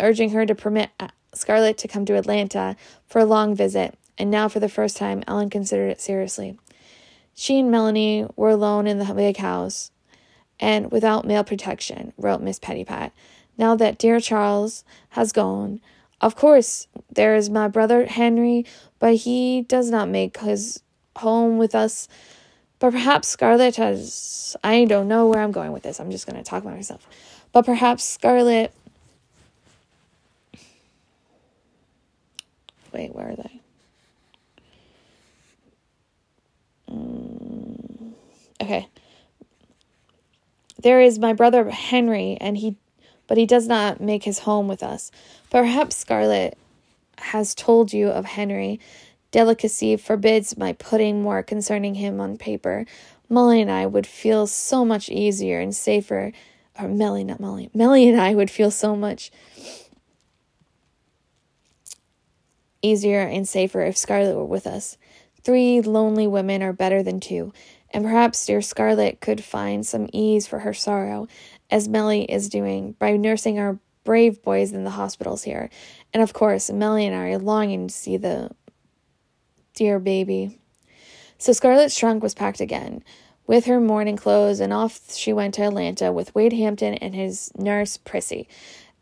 urging 0.00 0.30
her 0.30 0.44
to 0.46 0.54
permit 0.54 0.90
Scarlett 1.34 1.78
to 1.78 1.88
come 1.88 2.04
to 2.06 2.16
Atlanta 2.16 2.76
for 3.06 3.20
a 3.20 3.24
long 3.24 3.54
visit, 3.54 3.96
and 4.18 4.30
now 4.30 4.48
for 4.48 4.60
the 4.60 4.68
first 4.68 4.96
time 4.96 5.22
Ellen 5.26 5.50
considered 5.50 5.88
it 5.88 6.00
seriously. 6.00 6.58
She 7.34 7.60
and 7.60 7.70
Melanie 7.70 8.26
were 8.36 8.50
alone 8.50 8.86
in 8.86 8.98
the 8.98 9.12
big 9.14 9.38
house, 9.38 9.90
and 10.60 10.90
without 10.90 11.26
male 11.26 11.44
protection, 11.44 12.12
wrote 12.16 12.40
Miss 12.40 12.58
Pittypat. 12.58 13.10
Now 13.58 13.74
that 13.76 13.98
dear 13.98 14.20
Charles 14.20 14.84
has 15.10 15.32
gone, 15.32 15.80
of 16.20 16.36
course 16.36 16.86
there 17.10 17.34
is 17.34 17.50
my 17.50 17.68
brother 17.68 18.06
Henry, 18.06 18.64
but 18.98 19.16
he 19.16 19.62
does 19.62 19.90
not 19.90 20.08
make 20.08 20.38
his 20.38 20.82
home 21.16 21.58
with 21.58 21.74
us. 21.74 22.08
But 22.78 22.92
perhaps 22.92 23.28
Scarlett 23.28 23.76
has. 23.76 24.56
I 24.62 24.84
don't 24.84 25.08
know 25.08 25.26
where 25.26 25.40
I'm 25.40 25.52
going 25.52 25.72
with 25.72 25.84
this. 25.84 26.00
I'm 26.00 26.10
just 26.10 26.26
going 26.26 26.36
to 26.36 26.42
talk 26.42 26.62
about 26.62 26.74
myself. 26.74 27.06
But 27.52 27.64
perhaps 27.64 28.04
Scarlett 28.04 28.72
Wait, 32.94 33.12
where 33.12 33.30
are 33.30 33.36
they? 33.36 33.60
Mm, 36.90 38.12
okay. 38.62 38.88
There 40.80 41.00
is 41.00 41.18
my 41.18 41.32
brother 41.32 41.70
Henry, 41.70 42.36
and 42.40 42.58
he, 42.58 42.76
but 43.26 43.38
he 43.38 43.46
does 43.46 43.66
not 43.66 44.00
make 44.00 44.24
his 44.24 44.40
home 44.40 44.68
with 44.68 44.82
us. 44.82 45.10
Perhaps 45.50 45.96
Scarlett 45.96 46.58
has 47.18 47.54
told 47.54 47.92
you 47.92 48.08
of 48.08 48.24
Henry. 48.24 48.80
Delicacy 49.30 49.96
forbids 49.96 50.56
my 50.56 50.74
putting 50.74 51.22
more 51.22 51.42
concerning 51.42 51.96
him 51.96 52.20
on 52.20 52.36
paper. 52.36 52.86
Molly 53.28 53.60
and 53.60 53.70
I 53.70 53.86
would 53.86 54.06
feel 54.06 54.46
so 54.46 54.84
much 54.84 55.08
easier 55.08 55.58
and 55.58 55.74
safer 55.74 56.32
or 56.78 56.88
Melly, 56.88 57.24
not 57.24 57.40
Molly, 57.40 57.70
Melly 57.72 58.08
and 58.08 58.20
I 58.20 58.34
would 58.34 58.50
feel 58.50 58.70
so 58.70 58.96
much 58.96 59.30
easier 62.82 63.20
and 63.20 63.48
safer 63.48 63.82
if 63.82 63.96
Scarlett 63.96 64.36
were 64.36 64.44
with 64.44 64.66
us. 64.66 64.96
Three 65.44 65.82
lonely 65.82 66.26
women 66.26 66.62
are 66.62 66.72
better 66.72 67.02
than 67.02 67.20
two, 67.20 67.52
and 67.90 68.02
perhaps 68.02 68.46
dear 68.46 68.62
Scarlett 68.62 69.20
could 69.20 69.44
find 69.44 69.86
some 69.86 70.08
ease 70.10 70.46
for 70.46 70.60
her 70.60 70.72
sorrow, 70.72 71.28
as 71.70 71.86
Melly 71.86 72.24
is 72.24 72.48
doing, 72.48 72.92
by 72.98 73.16
nursing 73.18 73.58
our 73.58 73.78
brave 74.04 74.42
boys 74.42 74.72
in 74.72 74.84
the 74.84 74.90
hospitals 74.90 75.42
here. 75.42 75.68
And 76.14 76.22
of 76.22 76.32
course, 76.32 76.70
Melly 76.70 77.06
and 77.06 77.14
I 77.14 77.28
are 77.30 77.38
longing 77.38 77.88
to 77.88 77.94
see 77.94 78.16
the 78.16 78.50
dear 79.74 79.98
baby. 79.98 80.58
So 81.36 81.52
Scarlett's 81.52 81.98
trunk 81.98 82.22
was 82.22 82.34
packed 82.34 82.60
again 82.60 83.04
with 83.46 83.66
her 83.66 83.80
mourning 83.80 84.16
clothes, 84.16 84.60
and 84.60 84.72
off 84.72 85.14
she 85.14 85.32
went 85.34 85.54
to 85.54 85.62
Atlanta 85.62 86.10
with 86.10 86.34
Wade 86.34 86.54
Hampton 86.54 86.94
and 86.94 87.14
his 87.14 87.52
nurse 87.56 87.98
Prissy 87.98 88.48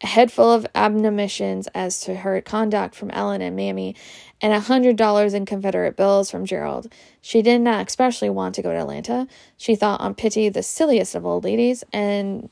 a 0.02 0.06
head 0.06 0.32
full 0.32 0.52
of 0.52 0.66
admonitions 0.74 1.68
as 1.74 2.00
to 2.00 2.16
her 2.16 2.40
conduct 2.40 2.94
from 2.94 3.10
Ellen 3.10 3.40
and 3.40 3.54
Mammy, 3.54 3.94
and 4.40 4.52
a 4.52 4.60
hundred 4.60 4.96
dollars 4.96 5.34
in 5.34 5.46
Confederate 5.46 5.96
bills 5.96 6.30
from 6.30 6.44
Gerald. 6.44 6.92
She 7.20 7.42
did 7.42 7.60
not 7.60 7.86
especially 7.86 8.30
want 8.30 8.54
to 8.56 8.62
go 8.62 8.72
to 8.72 8.80
Atlanta. 8.80 9.28
She 9.56 9.76
thought 9.76 10.00
Aunt 10.00 10.16
Pitty 10.16 10.48
the 10.48 10.62
silliest 10.62 11.14
of 11.14 11.24
old 11.24 11.44
ladies, 11.44 11.84
and 11.92 12.50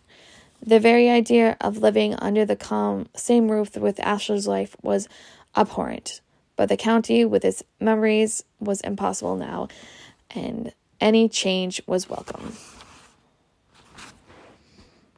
the 0.65 0.79
very 0.79 1.09
idea 1.09 1.57
of 1.61 1.79
living 1.79 2.15
under 2.17 2.45
the 2.45 2.57
calm 2.57 3.09
same 3.17 3.51
roof 3.51 3.77
with 3.77 3.99
Ashley's 4.01 4.47
life 4.47 4.77
was 4.83 5.09
abhorrent. 5.57 6.21
But 6.57 6.69
the 6.69 6.77
county, 6.77 7.25
with 7.25 7.45
its 7.45 7.63
memories, 7.81 8.45
was 8.61 8.81
impossible 8.83 9.37
now, 9.37 9.69
and 10.31 10.73
any 11.01 11.29
change 11.29 11.81
was 11.87 12.09
welcome. 12.09 12.57